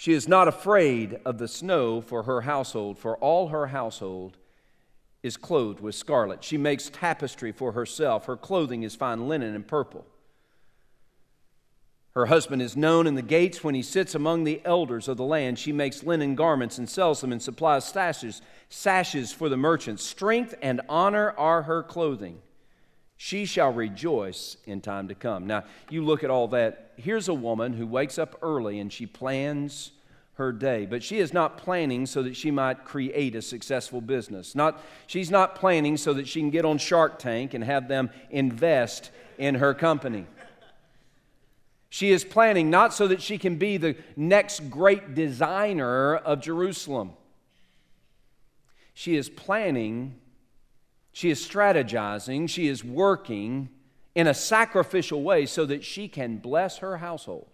She 0.01 0.13
is 0.13 0.27
not 0.27 0.47
afraid 0.47 1.19
of 1.25 1.37
the 1.37 1.47
snow 1.47 2.01
for 2.01 2.23
her 2.23 2.41
household, 2.41 2.97
for 2.97 3.17
all 3.17 3.49
her 3.49 3.67
household 3.67 4.35
is 5.21 5.37
clothed 5.37 5.79
with 5.79 5.93
scarlet. 5.93 6.43
She 6.43 6.57
makes 6.57 6.89
tapestry 6.89 7.51
for 7.51 7.73
herself. 7.73 8.25
Her 8.25 8.35
clothing 8.35 8.81
is 8.81 8.95
fine 8.95 9.27
linen 9.27 9.53
and 9.53 9.67
purple. 9.67 10.07
Her 12.15 12.25
husband 12.25 12.63
is 12.63 12.75
known 12.75 13.05
in 13.05 13.13
the 13.13 13.21
gates 13.21 13.63
when 13.63 13.75
he 13.75 13.83
sits 13.83 14.15
among 14.15 14.43
the 14.43 14.59
elders 14.65 15.07
of 15.07 15.17
the 15.17 15.23
land. 15.23 15.59
She 15.59 15.71
makes 15.71 16.01
linen 16.01 16.33
garments 16.33 16.79
and 16.79 16.89
sells 16.89 17.21
them 17.21 17.31
and 17.31 17.39
supplies 17.39 17.85
sashes, 17.85 18.41
sashes 18.69 19.31
for 19.31 19.49
the 19.49 19.55
merchants. 19.55 20.03
Strength 20.03 20.55
and 20.63 20.81
honor 20.89 21.29
are 21.37 21.61
her 21.61 21.83
clothing. 21.83 22.41
She 23.23 23.45
shall 23.45 23.71
rejoice 23.71 24.57
in 24.65 24.81
time 24.81 25.09
to 25.09 25.13
come. 25.13 25.45
Now, 25.45 25.65
you 25.91 26.03
look 26.03 26.23
at 26.23 26.31
all 26.31 26.47
that. 26.47 26.93
Here's 26.97 27.27
a 27.27 27.35
woman 27.35 27.73
who 27.73 27.85
wakes 27.85 28.17
up 28.17 28.35
early 28.41 28.79
and 28.79 28.91
she 28.91 29.05
plans 29.05 29.91
her 30.33 30.51
day. 30.51 30.87
But 30.87 31.03
she 31.03 31.19
is 31.19 31.31
not 31.31 31.59
planning 31.59 32.07
so 32.07 32.23
that 32.23 32.35
she 32.35 32.49
might 32.49 32.83
create 32.83 33.35
a 33.35 33.43
successful 33.43 34.01
business. 34.01 34.55
Not, 34.55 34.83
she's 35.05 35.29
not 35.29 35.53
planning 35.53 35.97
so 35.97 36.13
that 36.13 36.27
she 36.27 36.39
can 36.39 36.49
get 36.49 36.65
on 36.65 36.79
Shark 36.79 37.19
Tank 37.19 37.53
and 37.53 37.63
have 37.63 37.87
them 37.87 38.09
invest 38.31 39.11
in 39.37 39.53
her 39.53 39.75
company. 39.75 40.25
She 41.91 42.11
is 42.11 42.23
planning 42.23 42.71
not 42.71 42.91
so 42.91 43.07
that 43.07 43.21
she 43.21 43.37
can 43.37 43.57
be 43.57 43.77
the 43.77 43.97
next 44.15 44.71
great 44.71 45.13
designer 45.13 46.15
of 46.15 46.41
Jerusalem. 46.41 47.11
She 48.95 49.15
is 49.15 49.29
planning 49.29 50.20
She 51.11 51.29
is 51.29 51.45
strategizing, 51.45 52.49
she 52.49 52.67
is 52.67 52.83
working 52.83 53.69
in 54.15 54.27
a 54.27 54.33
sacrificial 54.33 55.23
way 55.23 55.45
so 55.45 55.65
that 55.65 55.83
she 55.83 56.07
can 56.07 56.37
bless 56.37 56.77
her 56.77 56.97
household. 56.97 57.49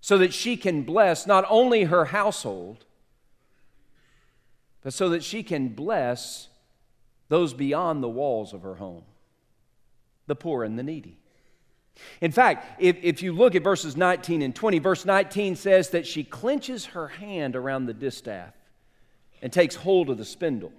So 0.00 0.18
that 0.18 0.32
she 0.32 0.56
can 0.56 0.82
bless 0.82 1.26
not 1.26 1.44
only 1.48 1.84
her 1.84 2.06
household, 2.06 2.84
but 4.82 4.92
so 4.92 5.08
that 5.10 5.22
she 5.22 5.42
can 5.42 5.68
bless 5.68 6.48
those 7.28 7.54
beyond 7.54 8.02
the 8.02 8.08
walls 8.08 8.52
of 8.52 8.62
her 8.62 8.74
home, 8.74 9.04
the 10.26 10.34
poor 10.34 10.64
and 10.64 10.78
the 10.78 10.82
needy. 10.82 11.18
In 12.20 12.32
fact, 12.32 12.80
if, 12.80 12.96
if 13.02 13.22
you 13.22 13.32
look 13.32 13.54
at 13.54 13.62
verses 13.62 13.96
19 13.96 14.42
and 14.42 14.54
20, 14.54 14.78
verse 14.78 15.04
19 15.04 15.56
says 15.56 15.90
that 15.90 16.06
she 16.06 16.24
clenches 16.24 16.86
her 16.86 17.08
hand 17.08 17.54
around 17.54 17.86
the 17.86 17.94
distaff 17.94 18.54
and 19.40 19.52
takes 19.52 19.76
hold 19.76 20.10
of 20.10 20.18
the 20.18 20.24
spindle. 20.24 20.72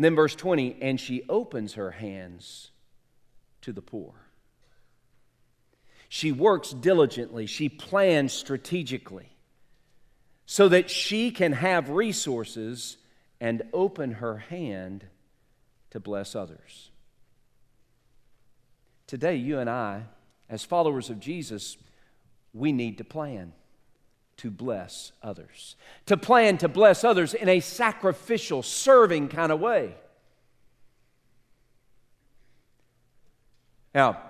And 0.00 0.04
then 0.06 0.16
verse 0.16 0.34
20, 0.34 0.78
and 0.80 0.98
she 0.98 1.24
opens 1.28 1.74
her 1.74 1.90
hands 1.90 2.70
to 3.60 3.70
the 3.70 3.82
poor. 3.82 4.14
She 6.08 6.32
works 6.32 6.70
diligently, 6.70 7.44
she 7.44 7.68
plans 7.68 8.32
strategically 8.32 9.28
so 10.46 10.70
that 10.70 10.88
she 10.88 11.30
can 11.30 11.52
have 11.52 11.90
resources 11.90 12.96
and 13.42 13.62
open 13.74 14.12
her 14.12 14.38
hand 14.38 15.04
to 15.90 16.00
bless 16.00 16.34
others. 16.34 16.90
Today, 19.06 19.36
you 19.36 19.58
and 19.58 19.68
I, 19.68 20.04
as 20.48 20.64
followers 20.64 21.10
of 21.10 21.20
Jesus, 21.20 21.76
we 22.54 22.72
need 22.72 22.96
to 22.96 23.04
plan 23.04 23.52
to 24.40 24.50
bless 24.50 25.12
others, 25.22 25.76
to 26.06 26.16
plan 26.16 26.56
to 26.56 26.66
bless 26.66 27.04
others 27.04 27.34
in 27.34 27.46
a 27.46 27.60
sacrificial, 27.60 28.62
serving 28.62 29.28
kind 29.28 29.52
of 29.52 29.60
way. 29.60 29.94
Now, 33.94 34.22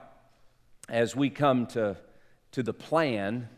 as 0.89 1.15
we 1.15 1.31
come 1.31 1.67
to, 1.69 1.97
to 2.51 2.63
the 2.65 2.73
plan, 2.73 3.49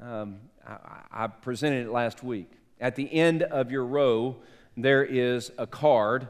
um, 0.00 0.38
I, 0.66 1.02
I 1.12 1.26
presented 1.26 1.86
it 1.86 1.92
last 1.92 2.24
week. 2.24 2.50
At 2.80 2.96
the 2.96 3.12
end 3.12 3.42
of 3.42 3.70
your 3.70 3.84
row, 3.84 4.36
there 4.78 5.04
is 5.04 5.52
a 5.58 5.66
card 5.66 6.28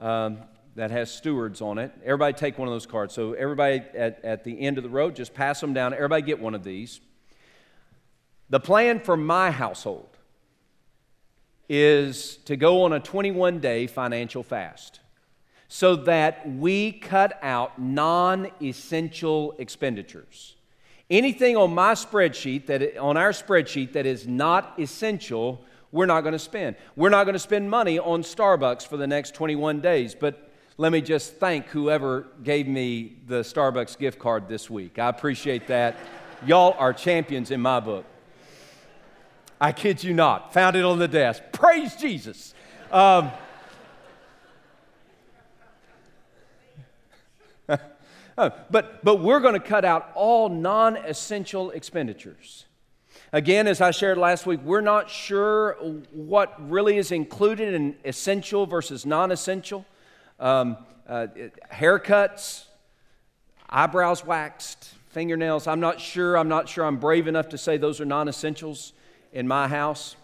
um, 0.00 0.38
that 0.76 0.90
has 0.90 1.12
stewards 1.12 1.60
on 1.60 1.76
it. 1.76 1.92
Everybody 2.02 2.32
take 2.32 2.56
one 2.56 2.68
of 2.68 2.72
those 2.72 2.86
cards. 2.86 3.12
So, 3.12 3.34
everybody 3.34 3.82
at, 3.94 4.24
at 4.24 4.44
the 4.44 4.58
end 4.58 4.78
of 4.78 4.82
the 4.82 4.88
row, 4.88 5.10
just 5.10 5.34
pass 5.34 5.60
them 5.60 5.74
down. 5.74 5.92
Everybody 5.92 6.22
get 6.22 6.40
one 6.40 6.54
of 6.54 6.64
these. 6.64 7.02
The 8.50 8.60
plan 8.60 8.98
for 9.00 9.16
my 9.16 9.52
household 9.52 10.08
is 11.68 12.36
to 12.46 12.56
go 12.56 12.82
on 12.82 12.92
a 12.92 12.98
21 12.98 13.60
day 13.60 13.86
financial 13.86 14.42
fast 14.42 14.98
so 15.68 15.94
that 15.94 16.50
we 16.56 16.90
cut 16.90 17.38
out 17.42 17.80
non 17.80 18.50
essential 18.60 19.54
expenditures. 19.58 20.56
Anything 21.08 21.56
on 21.56 21.72
my 21.72 21.94
spreadsheet, 21.94 22.66
that, 22.66 22.96
on 22.98 23.16
our 23.16 23.30
spreadsheet, 23.30 23.92
that 23.92 24.04
is 24.04 24.26
not 24.26 24.74
essential, 24.78 25.64
we're 25.92 26.06
not 26.06 26.22
going 26.22 26.32
to 26.32 26.38
spend. 26.40 26.74
We're 26.96 27.08
not 27.08 27.24
going 27.24 27.34
to 27.34 27.40
spend 27.40 27.70
money 27.70 28.00
on 28.00 28.22
Starbucks 28.22 28.86
for 28.86 28.96
the 28.96 29.06
next 29.06 29.34
21 29.34 29.80
days. 29.80 30.14
But 30.14 30.50
let 30.76 30.90
me 30.90 31.00
just 31.00 31.34
thank 31.34 31.66
whoever 31.66 32.26
gave 32.42 32.66
me 32.66 33.18
the 33.26 33.42
Starbucks 33.42 33.96
gift 33.96 34.18
card 34.18 34.48
this 34.48 34.68
week. 34.68 34.98
I 34.98 35.08
appreciate 35.08 35.68
that. 35.68 35.96
Y'all 36.46 36.74
are 36.78 36.92
champions 36.92 37.52
in 37.52 37.60
my 37.60 37.78
book. 37.78 38.04
I 39.60 39.72
kid 39.72 40.02
you 40.02 40.14
not. 40.14 40.54
Found 40.54 40.74
it 40.76 40.84
on 40.84 40.98
the 40.98 41.08
desk. 41.08 41.42
Praise 41.52 41.94
Jesus. 41.96 42.54
Um, 42.90 43.30
but, 48.36 49.04
but 49.04 49.20
we're 49.20 49.40
going 49.40 49.54
to 49.54 49.60
cut 49.60 49.84
out 49.84 50.10
all 50.14 50.48
non 50.48 50.96
essential 50.96 51.70
expenditures. 51.72 52.64
Again, 53.32 53.68
as 53.68 53.80
I 53.80 53.90
shared 53.90 54.18
last 54.18 54.46
week, 54.46 54.60
we're 54.64 54.80
not 54.80 55.10
sure 55.10 55.74
what 56.10 56.54
really 56.70 56.96
is 56.96 57.12
included 57.12 57.74
in 57.74 57.96
essential 58.04 58.66
versus 58.66 59.04
non 59.04 59.30
essential 59.30 59.84
um, 60.40 60.78
uh, 61.06 61.26
haircuts, 61.70 62.64
eyebrows 63.68 64.24
waxed, 64.24 64.94
fingernails. 65.10 65.66
I'm 65.66 65.80
not 65.80 66.00
sure. 66.00 66.38
I'm 66.38 66.48
not 66.48 66.68
sure 66.68 66.86
I'm 66.86 66.96
brave 66.96 67.28
enough 67.28 67.50
to 67.50 67.58
say 67.58 67.76
those 67.76 68.00
are 68.00 68.06
non 68.06 68.26
essentials 68.26 68.94
in 69.32 69.46
my 69.46 69.68
house. 69.68 70.16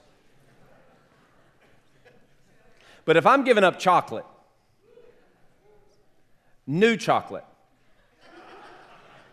But 3.04 3.16
if 3.16 3.26
I'm 3.26 3.44
giving 3.44 3.64
up 3.64 3.78
chocolate, 3.78 4.24
new 6.66 6.96
chocolate, 6.96 7.44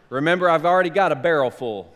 remember 0.10 0.50
I've 0.50 0.66
already 0.66 0.92
got 0.92 1.12
a 1.12 1.16
barrel 1.16 1.50
full. 1.50 1.94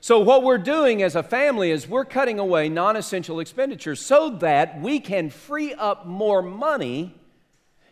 So, 0.00 0.18
what 0.18 0.42
we're 0.42 0.58
doing 0.58 1.00
as 1.00 1.14
a 1.14 1.22
family 1.22 1.70
is 1.70 1.86
we're 1.86 2.04
cutting 2.04 2.40
away 2.40 2.68
non 2.68 2.96
essential 2.96 3.38
expenditures 3.38 4.04
so 4.04 4.30
that 4.30 4.80
we 4.80 4.98
can 4.98 5.30
free 5.30 5.72
up 5.74 6.06
more 6.06 6.42
money 6.42 7.14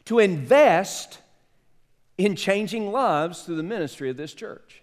to 0.06 0.18
invest 0.18 1.20
in 2.18 2.34
changing 2.34 2.90
lives 2.90 3.44
through 3.44 3.54
the 3.54 3.62
ministry 3.62 4.10
of 4.10 4.16
this 4.16 4.34
church. 4.34 4.79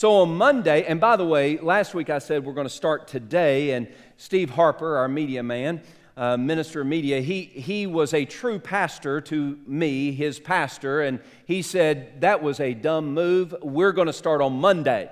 So, 0.00 0.22
on 0.22 0.34
Monday, 0.34 0.84
and 0.84 0.98
by 0.98 1.16
the 1.16 1.26
way, 1.26 1.58
last 1.58 1.92
week 1.92 2.08
I 2.08 2.20
said 2.20 2.46
we're 2.46 2.54
going 2.54 2.66
to 2.66 2.72
start 2.72 3.06
today, 3.06 3.72
and 3.72 3.86
Steve 4.16 4.48
Harper, 4.48 4.96
our 4.96 5.08
media 5.08 5.42
man, 5.42 5.82
uh, 6.16 6.38
minister 6.38 6.80
of 6.80 6.86
media, 6.86 7.20
he, 7.20 7.42
he 7.42 7.86
was 7.86 8.14
a 8.14 8.24
true 8.24 8.58
pastor 8.58 9.20
to 9.20 9.58
me, 9.66 10.12
his 10.12 10.40
pastor, 10.40 11.02
and 11.02 11.20
he 11.44 11.60
said, 11.60 12.22
That 12.22 12.42
was 12.42 12.60
a 12.60 12.72
dumb 12.72 13.12
move. 13.12 13.54
We're 13.60 13.92
going 13.92 14.06
to 14.06 14.14
start 14.14 14.40
on 14.40 14.54
Monday. 14.54 15.10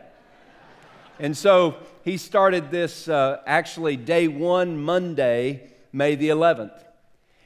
And 1.19 1.37
so 1.37 1.77
he 2.03 2.17
started 2.17 2.71
this 2.71 3.11
uh, 3.11 3.43
actually 3.47 3.99
day 3.99 4.27
one, 4.27 4.81
Monday, 4.81 5.71
May 5.93 6.15
the 6.15 6.31
11th. 6.31 6.83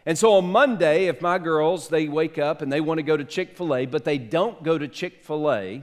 And 0.06 0.16
so 0.16 0.34
on 0.34 0.52
Monday, 0.52 1.06
if 1.06 1.20
my 1.20 1.38
girls, 1.40 1.88
they 1.88 2.06
wake 2.06 2.38
up 2.38 2.62
and 2.62 2.72
they 2.72 2.80
want 2.80 2.98
to 2.98 3.02
go 3.02 3.16
to 3.16 3.24
Chick 3.24 3.56
fil 3.56 3.74
A, 3.74 3.86
but 3.86 4.04
they 4.04 4.18
don't 4.18 4.62
go 4.62 4.78
to 4.78 4.86
Chick 4.86 5.24
fil 5.24 5.50
A 5.50 5.82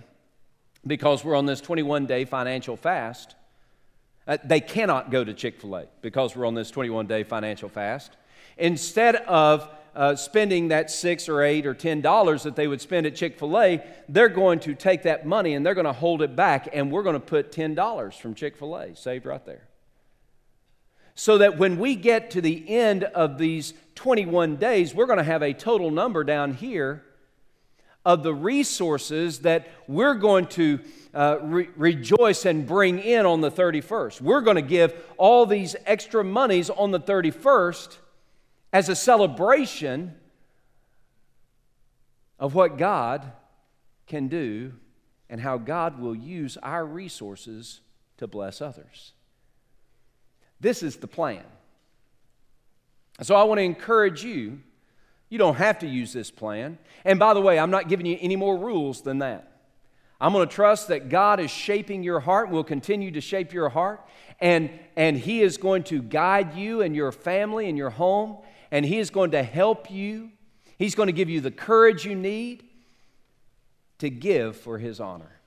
because 0.86 1.24
we're 1.24 1.36
on 1.36 1.46
this 1.46 1.62
21 1.62 2.06
day 2.06 2.26
financial 2.26 2.78
fast, 2.78 3.36
uh, 4.28 4.38
they 4.44 4.62
cannot 4.62 5.10
go 5.12 5.24
to 5.24 5.34
Chick 5.34 5.60
fil 5.60 5.76
A 5.76 5.86
because 6.02 6.36
we're 6.36 6.46
on 6.46 6.54
this 6.54 6.72
21 6.72 7.08
day 7.08 7.24
financial 7.24 7.70
fast. 7.70 8.16
Instead 8.58 9.16
of 9.16 9.70
uh, 9.96 10.16
spending 10.16 10.68
that 10.68 10.92
six 10.92 11.28
or 11.28 11.42
eight 11.42 11.66
or 11.66 11.74
ten 11.74 12.00
dollars 12.00 12.44
that 12.44 12.56
they 12.56 12.68
would 12.68 12.80
spend 12.80 13.06
at 13.08 13.16
Chick 13.16 13.40
fil 13.40 13.60
A, 13.60 13.84
they're 14.08 14.30
going 14.30 14.60
to 14.60 14.76
take 14.76 15.04
that 15.04 15.26
money 15.26 15.56
and 15.56 15.66
they're 15.66 15.74
going 15.74 15.86
to 15.86 15.94
hold 15.94 16.22
it 16.22 16.36
back, 16.36 16.70
and 16.72 16.92
we're 16.92 17.04
going 17.04 17.16
to 17.16 17.20
put 17.20 17.52
ten 17.52 17.74
dollars 17.74 18.16
from 18.16 18.36
Chick 18.36 18.56
fil 18.56 18.76
A 18.78 18.96
saved 18.96 19.26
right 19.26 19.44
there. 19.46 19.68
So 21.16 21.40
that 21.40 21.58
when 21.58 21.80
we 21.80 21.96
get 21.96 22.32
to 22.32 22.42
the 22.42 22.70
end 22.70 23.04
of 23.04 23.38
these 23.38 23.74
21 23.96 24.56
days, 24.56 24.96
we're 24.96 25.06
going 25.06 25.18
to 25.18 25.24
have 25.24 25.42
a 25.42 25.52
total 25.52 25.92
number 25.92 26.24
down 26.24 26.54
here 26.54 27.04
of 28.06 28.24
the 28.24 28.34
resources 28.34 29.40
that 29.40 29.68
we're 29.88 30.16
going 30.16 30.48
to 30.48 30.80
uh, 31.14 31.38
re- 31.42 31.70
rejoice 31.76 32.46
and 32.46 32.66
bring 32.66 33.00
in 33.00 33.26
on 33.26 33.42
the 33.42 33.52
31st. 33.52 34.22
We're 34.22 34.42
going 34.42 34.56
to 34.56 34.62
give 34.62 34.94
all 35.18 35.46
these 35.46 35.76
extra 35.86 36.24
monies 36.24 36.70
on 36.70 36.92
the 36.92 37.00
31st 37.00 37.98
as 38.72 38.90
a 38.90 38.96
celebration 38.96 40.16
of 42.40 42.56
what 42.56 42.78
God 42.78 43.32
can 44.08 44.28
do 44.28 44.74
and 45.30 45.42
how 45.42 45.58
God 45.58 46.00
will 46.00 46.16
use 46.16 46.58
our 46.58 46.86
resources 46.86 47.82
to 48.18 48.28
bless 48.28 48.62
others. 48.62 49.14
This 50.60 50.84
is 50.84 50.98
the 50.98 51.08
plan. 51.08 51.44
So 53.22 53.36
I 53.36 53.44
want 53.44 53.60
to 53.60 53.64
encourage 53.64 54.24
you. 54.24 54.60
You 55.30 55.38
don't 55.38 55.56
have 55.56 55.80
to 55.80 55.88
use 55.88 56.12
this 56.12 56.32
plan. 56.32 56.78
And 57.06 57.20
by 57.20 57.34
the 57.34 57.42
way, 57.42 57.60
I'm 57.60 57.72
not 57.72 57.88
giving 57.88 58.06
you 58.06 58.18
any 58.20 58.36
more 58.36 58.58
rules 58.58 59.02
than 59.02 59.20
that. 59.20 59.46
I'm 60.22 60.34
going 60.34 60.48
to 60.48 60.54
trust 60.54 60.90
that 60.90 61.08
God 61.08 61.40
is 61.40 61.50
shaping 61.50 62.04
your 62.04 62.20
heart, 62.20 62.50
will 62.50 62.64
continue 62.64 63.12
to 63.12 63.22
shape 63.22 63.54
your 63.54 63.70
heart, 63.70 64.06
and, 64.42 64.70
and 64.98 65.18
He 65.18 65.42
is 65.42 65.58
going 65.58 65.84
to 65.84 66.02
guide 66.02 66.56
you 66.56 66.82
and 66.82 66.96
your 66.96 67.12
family 67.12 67.70
and 67.70 67.78
your 67.78 67.92
home 67.92 68.40
and 68.72 68.86
He 68.86 69.00
is 69.00 69.10
going 69.10 69.32
to 69.32 69.44
help 69.44 69.90
you. 69.92 70.32
He's 70.78 70.96
going 70.96 71.08
to 71.08 71.14
give 71.14 71.30
you 71.30 71.42
the 71.42 71.52
courage 71.52 72.06
you 72.06 72.16
need 72.16 72.64
to 74.00 74.10
give 74.10 74.56
for 74.56 74.78
His 74.78 75.00
honor. 75.00 75.40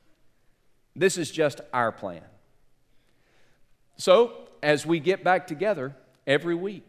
This 0.95 1.17
is 1.17 1.31
just 1.31 1.61
our 1.73 1.93
plan. 1.93 2.23
So, 3.97 4.49
as 4.63 4.85
we 4.85 5.01
get 5.01 5.25
back 5.25 5.47
together 5.47 5.95
every 6.27 6.55
week, 6.55 6.89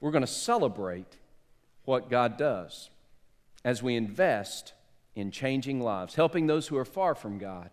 we're 0.00 0.10
going 0.10 0.24
to 0.24 0.26
celebrate 0.26 1.16
what 1.84 2.10
God 2.10 2.36
does 2.36 2.90
as 3.64 3.82
we 3.82 3.96
invest 3.96 4.72
in 5.14 5.30
changing 5.30 5.80
lives, 5.80 6.14
helping 6.14 6.46
those 6.46 6.68
who 6.68 6.76
are 6.76 6.84
far 6.84 7.14
from 7.14 7.38
God 7.38 7.70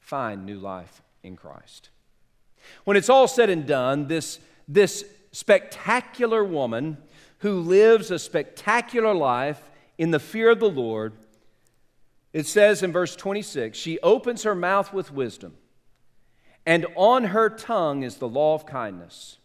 find 0.00 0.44
new 0.44 0.58
life 0.58 1.02
in 1.22 1.36
Christ. 1.36 1.90
When 2.84 2.96
it's 2.96 3.08
all 3.08 3.28
said 3.28 3.50
and 3.50 3.66
done, 3.66 4.08
this 4.08 4.38
this 4.68 5.04
spectacular 5.32 6.44
woman 6.44 6.98
who 7.38 7.60
lives 7.60 8.10
a 8.10 8.18
spectacular 8.18 9.14
life 9.14 9.70
in 9.98 10.10
the 10.10 10.20
fear 10.20 10.50
of 10.50 10.60
the 10.60 10.70
Lord. 10.70 11.14
It 12.32 12.46
says 12.46 12.82
in 12.82 12.92
verse 12.92 13.16
26 13.16 13.76
She 13.76 13.98
opens 14.00 14.44
her 14.44 14.54
mouth 14.54 14.92
with 14.92 15.12
wisdom, 15.12 15.54
and 16.64 16.86
on 16.94 17.24
her 17.24 17.50
tongue 17.50 18.02
is 18.02 18.16
the 18.16 18.28
law 18.28 18.54
of 18.54 18.66
kindness. 18.66 19.38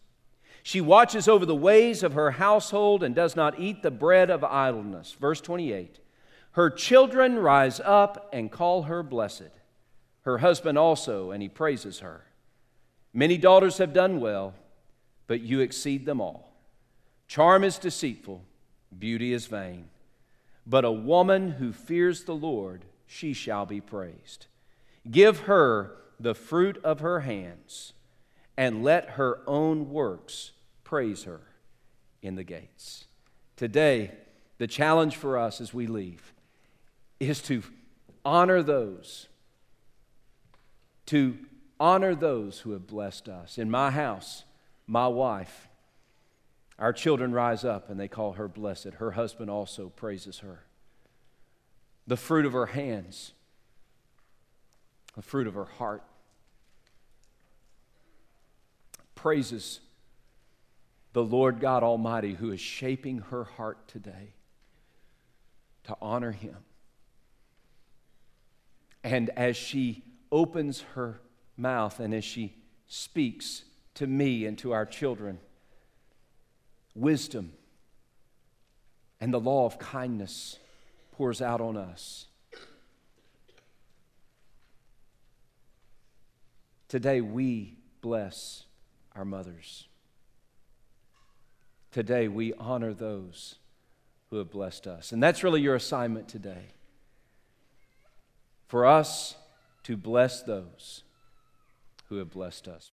She 0.68 0.82
watches 0.82 1.28
over 1.28 1.46
the 1.46 1.54
ways 1.54 2.02
of 2.02 2.12
her 2.12 2.32
household 2.32 3.02
and 3.02 3.14
does 3.14 3.34
not 3.34 3.58
eat 3.58 3.82
the 3.82 3.90
bread 3.90 4.28
of 4.28 4.44
idleness. 4.44 5.16
Verse 5.18 5.40
28 5.40 5.98
Her 6.50 6.68
children 6.68 7.38
rise 7.38 7.80
up 7.82 8.28
and 8.34 8.52
call 8.52 8.82
her 8.82 9.02
blessed, 9.02 9.48
her 10.24 10.36
husband 10.36 10.76
also, 10.76 11.30
and 11.30 11.42
he 11.42 11.48
praises 11.48 12.00
her. 12.00 12.26
Many 13.14 13.38
daughters 13.38 13.78
have 13.78 13.94
done 13.94 14.20
well, 14.20 14.52
but 15.26 15.40
you 15.40 15.60
exceed 15.60 16.04
them 16.04 16.20
all. 16.20 16.52
Charm 17.26 17.64
is 17.64 17.78
deceitful, 17.78 18.44
beauty 18.98 19.32
is 19.32 19.46
vain. 19.46 19.88
But 20.66 20.84
a 20.84 20.92
woman 20.92 21.52
who 21.52 21.72
fears 21.72 22.24
the 22.24 22.36
Lord, 22.36 22.84
she 23.06 23.32
shall 23.32 23.64
be 23.64 23.80
praised. 23.80 24.48
Give 25.10 25.40
her 25.40 25.96
the 26.20 26.34
fruit 26.34 26.78
of 26.84 27.00
her 27.00 27.20
hands, 27.20 27.94
and 28.54 28.84
let 28.84 29.12
her 29.12 29.40
own 29.46 29.88
works 29.88 30.52
praise 30.88 31.24
her 31.24 31.42
in 32.22 32.34
the 32.34 32.42
gates. 32.42 33.04
Today, 33.56 34.10
the 34.56 34.66
challenge 34.66 35.16
for 35.16 35.36
us 35.36 35.60
as 35.60 35.74
we 35.74 35.86
leave 35.86 36.32
is 37.20 37.42
to 37.42 37.62
honor 38.24 38.62
those, 38.62 39.28
to 41.04 41.36
honor 41.78 42.14
those 42.14 42.60
who 42.60 42.70
have 42.70 42.86
blessed 42.86 43.28
us. 43.28 43.58
In 43.58 43.70
my 43.70 43.90
house, 43.90 44.44
my 44.86 45.06
wife, 45.06 45.68
our 46.78 46.94
children 46.94 47.32
rise 47.32 47.66
up 47.66 47.90
and 47.90 48.00
they 48.00 48.08
call 48.08 48.32
her 48.32 48.48
blessed. 48.48 48.94
Her 48.94 49.10
husband 49.10 49.50
also 49.50 49.90
praises 49.90 50.38
her. 50.38 50.64
The 52.06 52.16
fruit 52.16 52.46
of 52.46 52.54
her 52.54 52.66
hands, 52.66 53.32
the 55.14 55.20
fruit 55.20 55.46
of 55.46 55.52
her 55.52 55.66
heart, 55.66 56.02
praises 59.14 59.80
the 61.18 61.24
Lord 61.24 61.58
God 61.58 61.82
Almighty 61.82 62.34
who 62.34 62.52
is 62.52 62.60
shaping 62.60 63.18
her 63.32 63.42
heart 63.42 63.88
today 63.88 64.34
to 65.82 65.96
honor 66.00 66.30
Him. 66.30 66.54
And 69.02 69.28
as 69.30 69.56
she 69.56 70.04
opens 70.30 70.82
her 70.94 71.20
mouth 71.56 71.98
and 71.98 72.14
as 72.14 72.22
she 72.22 72.54
speaks 72.86 73.64
to 73.94 74.06
me 74.06 74.46
and 74.46 74.56
to 74.58 74.70
our 74.70 74.86
children, 74.86 75.40
wisdom 76.94 77.52
and 79.20 79.34
the 79.34 79.40
law 79.40 79.66
of 79.66 79.76
kindness 79.80 80.60
pours 81.10 81.42
out 81.42 81.60
on 81.60 81.76
us. 81.76 82.26
Today, 86.86 87.20
we 87.20 87.76
bless 88.02 88.66
our 89.16 89.24
mothers. 89.24 89.87
Today, 91.90 92.28
we 92.28 92.52
honor 92.54 92.92
those 92.92 93.56
who 94.30 94.36
have 94.36 94.50
blessed 94.50 94.86
us. 94.86 95.12
And 95.12 95.22
that's 95.22 95.42
really 95.42 95.60
your 95.60 95.74
assignment 95.74 96.28
today. 96.28 96.72
For 98.66 98.84
us 98.84 99.36
to 99.84 99.96
bless 99.96 100.42
those 100.42 101.02
who 102.08 102.16
have 102.16 102.30
blessed 102.30 102.68
us. 102.68 102.90